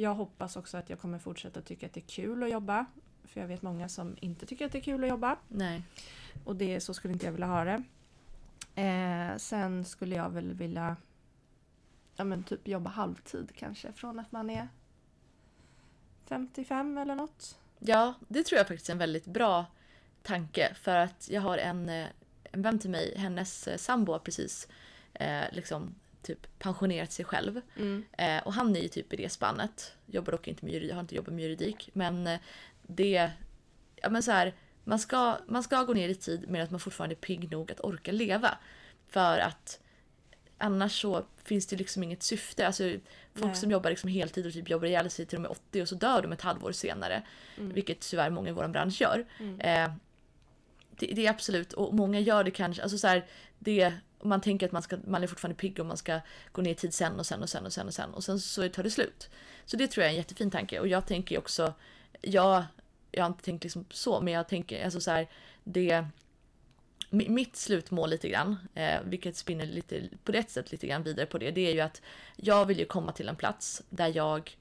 [0.00, 2.86] jag hoppas också att jag kommer fortsätta tycka att det är kul att jobba.
[3.24, 5.36] För jag vet många som inte tycker att det är kul att jobba.
[5.48, 5.82] Nej.
[6.44, 7.82] Och det, så skulle inte jag vilja ha det.
[8.82, 10.96] Eh, sen skulle jag väl vilja
[12.16, 14.68] ja, men typ jobba halvtid kanske från att man är
[16.24, 17.58] 55 eller något.
[17.78, 19.66] Ja, det tror jag faktiskt är en väldigt bra
[20.22, 22.06] tanke för att jag har en, eh,
[22.42, 24.68] en vän till mig, hennes eh, sambo har precis
[25.14, 27.60] eh, liksom typ pensionerat sig själv.
[28.12, 29.94] Eh, och han är ju typ i det spannet.
[30.06, 31.90] Jobbar dock inte med juridik, har inte jobbat med juridik.
[31.92, 32.40] Men eh,
[32.82, 33.30] det,
[33.96, 34.54] ja men så här,
[34.84, 37.72] man ska, man ska gå ner i tid men att man fortfarande är pigg nog
[37.72, 38.58] att orka leva.
[39.08, 39.80] För att
[40.58, 42.66] annars så finns det liksom inget syfte.
[42.66, 42.82] Alltså
[43.34, 43.54] folk Nej.
[43.54, 45.94] som jobbar liksom heltid och typ jobbar ihjäl sig till de är 80 och så
[45.94, 47.22] dör de ett halvår senare.
[47.58, 47.72] Mm.
[47.74, 49.26] Vilket tyvärr många i vår bransch gör.
[49.38, 49.60] Mm.
[49.60, 49.94] Eh,
[50.90, 53.26] det, det är absolut, och många gör det kanske, alltså så här,
[53.58, 53.92] det,
[54.22, 56.20] man tänker att man, ska, man är fortfarande pigg och man ska
[56.52, 58.40] gå ner i tid sen och sen och sen och sen och sen och sen
[58.40, 59.30] så tar det slut.
[59.64, 61.74] Så det tror jag är en jättefin tanke och jag tänker ju också,
[62.20, 62.64] jag,
[63.12, 65.28] jag har inte tänkt liksom så, men jag tänker alltså så här,
[65.64, 66.06] det
[67.10, 71.38] mitt slutmål lite grann, eh, vilket spinner lite, på ett sätt lite grann vidare på
[71.38, 72.02] det, det är ju att
[72.36, 74.56] jag vill ju komma till en plats där jag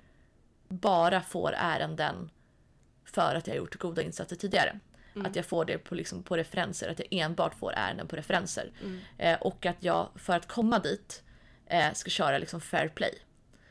[0.68, 2.30] bara får ärenden
[3.06, 4.80] för att jag har gjort goda insatser tidigare.
[5.16, 5.26] Mm.
[5.26, 8.72] Att jag får det på, liksom, på referenser, att jag enbart får ärenden på referenser.
[8.82, 9.00] Mm.
[9.18, 11.24] Eh, och att jag för att komma dit
[11.66, 13.14] eh, ska köra liksom fair play.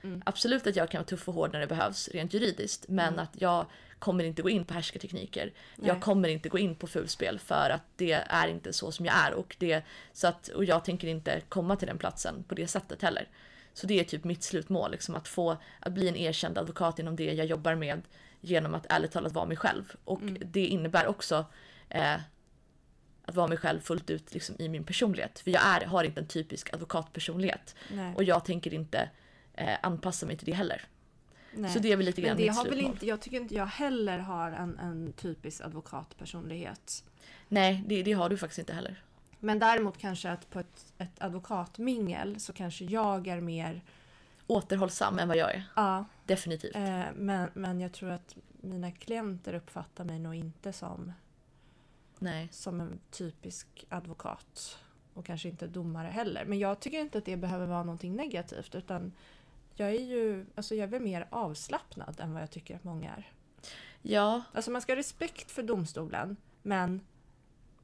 [0.02, 0.22] Mm.
[0.26, 3.20] Absolut att jag kan vara tuff och hård när det behövs rent juridiskt men Mm.
[3.20, 3.66] att jag
[3.98, 5.52] kommer inte gå in på härskartekniker.
[5.76, 6.00] Jag Nej.
[6.00, 9.32] kommer inte gå in på fulspel för att det är inte så som jag är
[9.32, 9.82] och, det,
[10.12, 13.28] så att, och jag tänker inte komma till den platsen på det sättet heller.
[13.74, 17.16] Så det är typ mitt slutmål, liksom att få att bli en erkänd advokat inom
[17.16, 18.02] det jag jobbar med
[18.40, 19.92] genom att ärligt talat vara mig själv.
[20.04, 20.42] Och Mm.
[20.46, 21.46] det innebär också
[21.88, 22.14] eh,
[23.24, 25.38] att vara mig själv fullt ut liksom, i min personlighet.
[25.40, 27.74] För jag är, har inte en typisk advokatpersonlighet.
[27.92, 28.14] Nej.
[28.14, 29.10] Och jag tänker inte
[29.54, 30.82] eh, anpassa mig till det heller.
[31.52, 31.70] Nej.
[31.70, 33.54] Så det är väl lite grann Men det mitt har väl inte, jag tycker inte
[33.54, 37.04] jag heller har en, en typisk advokatpersonlighet.
[37.48, 39.02] Nej, det, det har du faktiskt inte heller.
[39.40, 43.82] Men däremot kanske att på ett, ett advokatmingel så kanske jag är mer,
[44.46, 45.64] Återhållsam än vad jag är.
[45.76, 46.74] ja, Definitivt.
[46.76, 51.12] eh, men, men jag tror att mina klienter uppfattar mig nog inte som,
[52.18, 52.48] Nej.
[52.52, 54.78] som en typisk advokat.
[55.14, 56.44] Och kanske inte domare heller.
[56.44, 59.12] Men jag tycker inte att det behöver vara någonting negativt utan
[59.74, 63.10] jag är ju, alltså jag är väl mer avslappnad än vad jag tycker att många
[63.14, 63.32] är.
[64.02, 67.00] Ja, Alltså man ska ha respekt för domstolen men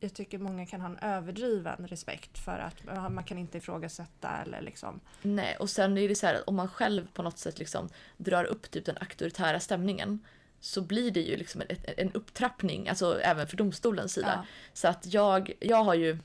[0.05, 4.61] jag tycker många kan ha en överdriven respekt för att man kan inte ifrågasätta eller
[4.61, 5.01] liksom.
[5.23, 5.57] nej.
[5.57, 8.45] Och sen är det så här att om man själv på något sätt liksom drar
[8.45, 10.21] upp typ den auktoritära stämningen
[10.61, 14.33] så blir det ju liksom en, en upptrappning, alltså även för domstolens sida.
[14.43, 14.47] Ja.
[14.73, 16.19] Så att jag, jag har ju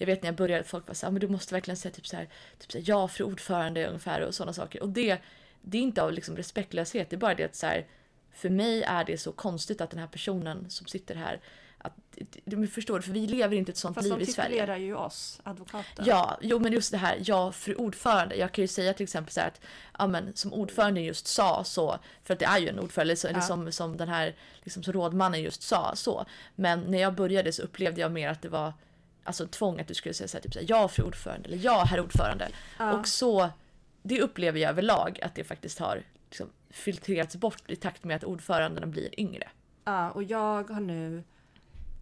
[0.00, 2.06] jag vet när jag började, folk var så här, men du måste verkligen säga typ
[2.06, 4.82] så här, typ så här ja för ordförande ungefär och sådana saker.
[4.82, 5.18] Och det,
[5.62, 7.86] det är inte av liksom respektlöshet, det är bara det att så här,
[8.32, 11.40] för mig är det så konstigt att den här personen som sitter här, att
[12.44, 14.48] du förstår, för vi lever inte ett sånt Fast liv de i Sverige.
[14.50, 16.04] titulerar ju oss, advokater.
[16.06, 18.36] Ja, jo men just det här, ja fru ordförande.
[18.36, 19.60] Jag kan ju säga till exempel så här att,
[19.98, 23.28] ja men som ordförande just sa så, för att det är ju en ordförande, så,
[23.28, 23.42] eller Ja.
[23.42, 26.24] som, som den här, liksom som rådmannen just sa så.
[26.54, 28.72] Men när jag började så upplevde jag mer att det var
[29.24, 31.58] alltså tvång att du skulle säga så här, typ så här, ja fru ordförande eller
[31.64, 32.48] ja herr ordförande.
[32.78, 32.92] Ja.
[32.92, 33.50] Och så,
[34.02, 38.24] det upplever jag överlag att det faktiskt har liksom, filtrerats bort i takt med att
[38.24, 39.48] ordförandena blir yngre.
[39.84, 41.24] Ja, och jag har nu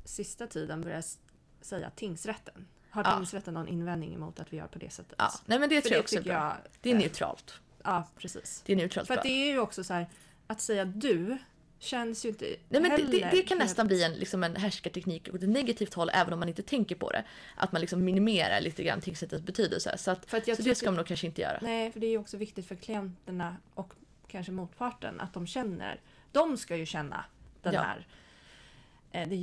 [0.09, 1.19] sista tiden börjat s-
[1.61, 2.67] säga tingsrätten.
[2.91, 3.17] Har Ja.
[3.17, 5.15] tingsrätten någon invändning emot att vi gör på det sättet?
[5.19, 6.33] Ja, nej men det För tror jag också är bra.
[6.33, 6.57] jag...
[6.81, 7.61] Det är neutralt.
[7.85, 8.63] Ja, precis.
[8.67, 10.07] Det är neutralt För det är ju också så här,
[10.47, 11.39] att säga du
[11.79, 15.29] känns ju inte Nej, men det, det, det kan nästan bli en, liksom en härskarteknik
[15.35, 17.25] åt ett negativt håll även om man inte tänker på det.
[17.57, 19.99] Att man liksom minimerar lite grann tingsrättens betydelse.
[19.99, 21.59] Så, att, För att så det ska man nog kanske inte göra.
[21.63, 23.93] Nej, för det är också viktigt för klienterna och
[24.29, 26.01] kanske motparten att de känner.
[26.33, 27.25] De ska ju känna
[27.63, 27.81] den Ja.
[27.83, 28.07] här...
[29.13, 29.39] Eh, det är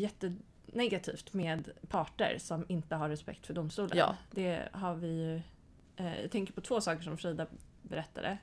[0.66, 3.98] jättenegativt med parter som inte har respekt för domstolen.
[3.98, 4.16] Ja.
[4.32, 5.42] Det har vi ju...
[5.96, 7.48] Eh, jag tänker på två saker som Frida
[7.82, 8.38] berättade.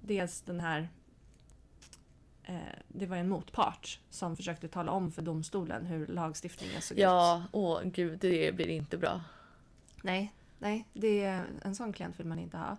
[0.00, 0.88] Dels den här...
[2.42, 2.56] Eh,
[2.88, 7.02] det var en motpart som försökte tala om för domstolen hur lagstiftningen såg ut.
[7.02, 9.20] Ja, åh gud, det blir inte bra.
[10.02, 12.76] Nej, nej det är, en sån klient vill man inte ha.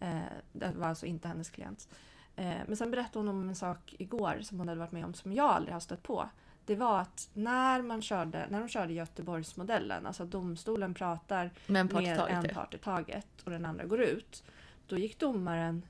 [0.00, 0.20] Eh,
[0.52, 1.88] det var alltså inte hennes klient.
[2.36, 5.14] Eh, men sen berättade hon om en sak igår som hon hade varit med om
[5.14, 6.28] som jag aldrig har stött på.
[6.66, 11.76] Det var att när, man körde, när de körde Göteborgsmodellen, alltså att domstolen pratar Men
[11.76, 12.44] en part med taget.
[12.44, 14.42] en part i taget och den andra går ut.
[14.86, 15.82] Då gick domaren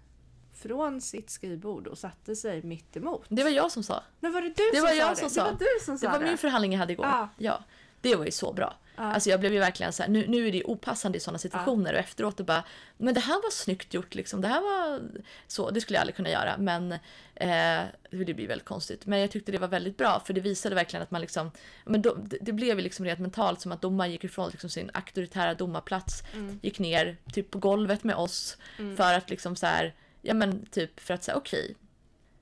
[0.55, 3.25] från sitt skrivbord och satte sig mitt emot.
[3.29, 4.03] Det var jag som sa.
[4.21, 5.17] Men var det du Det som var sa jag det?
[5.17, 5.45] som Det sa.
[5.45, 6.25] var du som Det sa var det.
[6.25, 7.07] min förhandling jag hade igår.
[7.07, 7.29] Ja.
[7.39, 7.63] Ja.
[8.01, 8.75] Det var ju så bra.
[8.97, 9.03] Ja.
[9.03, 11.93] Alltså jag blev ju verkligen så här, nu, nu är det opassande i sådana situationer
[11.93, 12.65] och efteråt och bara,
[12.97, 14.41] men det här var snyggt gjort liksom.
[14.41, 15.01] Det här var
[15.47, 16.57] så, det skulle jag aldrig kunna göra.
[16.59, 16.93] Men
[17.35, 19.07] eh, det blir väldigt konstigt.
[19.07, 21.51] Men jag tyckte det var väldigt bra för det visade verkligen att man liksom,
[21.85, 24.91] men då, det, blev ju liksom rent mentalt som att domaren gick ifrån liksom sin
[24.95, 26.61] auktoritära domarplats, Mm.
[26.63, 28.57] gick ner typ på golvet med oss
[28.97, 31.75] för att liksom så här, ja men typ för att säga okej,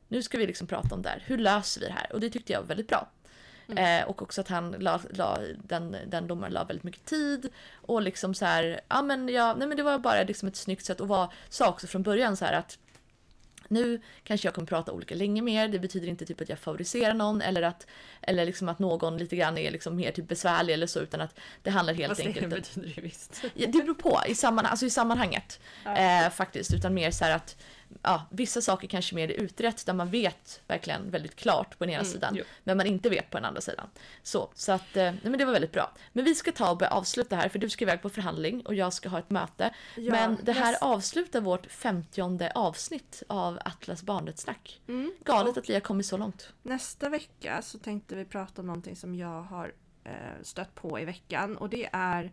[0.09, 1.23] nu ska vi liksom prata om det här.
[1.27, 2.13] Hur löser vi det här?
[2.13, 3.11] Och det tyckte jag var väldigt bra.
[3.79, 7.49] Eh, och också att han la, la, den, den domaren la väldigt mycket tid.
[7.73, 10.85] Och liksom så här, ja men, ja, nej men det var bara liksom ett snyggt
[10.85, 12.79] sätt att vara, sa också från början så här att
[13.71, 15.69] nu kanske jag kommer prata olika länge mer.
[15.69, 17.87] Det betyder inte typ att jag favoriserar någon eller att,
[18.21, 21.39] eller liksom att någon lite grann är liksom mer typ besvärlig eller så utan att
[21.63, 23.45] det handlar helt Fast det enkelt om betyder det visst.
[23.55, 25.61] Ja, det beror på i, samman, alltså i sammanhanget.
[25.85, 25.97] Ja.
[25.97, 26.75] Eh, faktiskt.
[26.75, 27.57] Utan mer så här att
[28.03, 31.91] ja, vissa saker kanske mer är utrett där man vet verkligen väldigt klart på den
[31.95, 32.35] ena Mm, sidan.
[32.37, 32.45] jo.
[32.65, 33.87] Men man inte vet på den andra sidan.
[34.23, 35.93] Så, så att, eh, nej, men det var väldigt bra.
[36.13, 38.75] Men vi ska ta och börja avsluta här för du ska iväg på förhandling och
[38.75, 39.75] jag ska ha ett möte.
[39.97, 44.81] Ja, men det här näst- avslutar vårt femtionde avsnitt av Atlas barnrättssnack.
[44.89, 45.13] Mm.
[45.25, 46.53] Galet att vi har kommit så långt.
[46.63, 49.73] Nästa vecka så tänkte vi prata om någonting som jag har
[50.05, 50.13] eh,
[50.43, 52.33] stött på i veckan och det är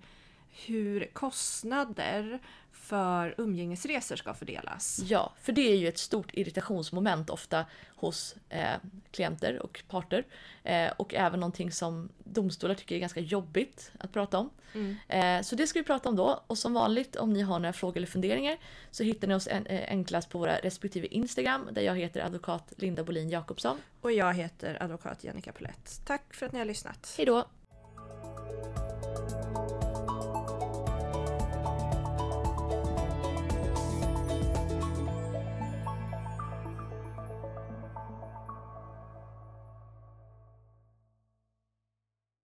[0.66, 2.40] hur kostnader
[2.88, 5.02] för umgängesresor ska fördelas.
[5.06, 8.76] Ja, för det är ju ett stort irritationsmoment ofta hos eh,
[9.12, 10.26] klienter och parter.
[10.64, 14.50] Eh, och även någonting som domstolar tycker är ganska jobbigt att prata om.
[14.74, 14.96] Mm.
[15.08, 16.44] Eh, så det ska vi prata om då.
[16.48, 18.58] Och som vanligt om ni har några frågor eller funderingar
[18.92, 22.74] så hittar ni oss en, eh, enklast på våra respektive Instagram där jag heter advokat
[22.78, 23.78] Linda Bolin Jakobsson.
[24.02, 26.02] Och jag heter advokat Jennica Pollett.
[26.06, 27.14] Tack för att ni har lyssnat.
[27.18, 27.48] Hej då!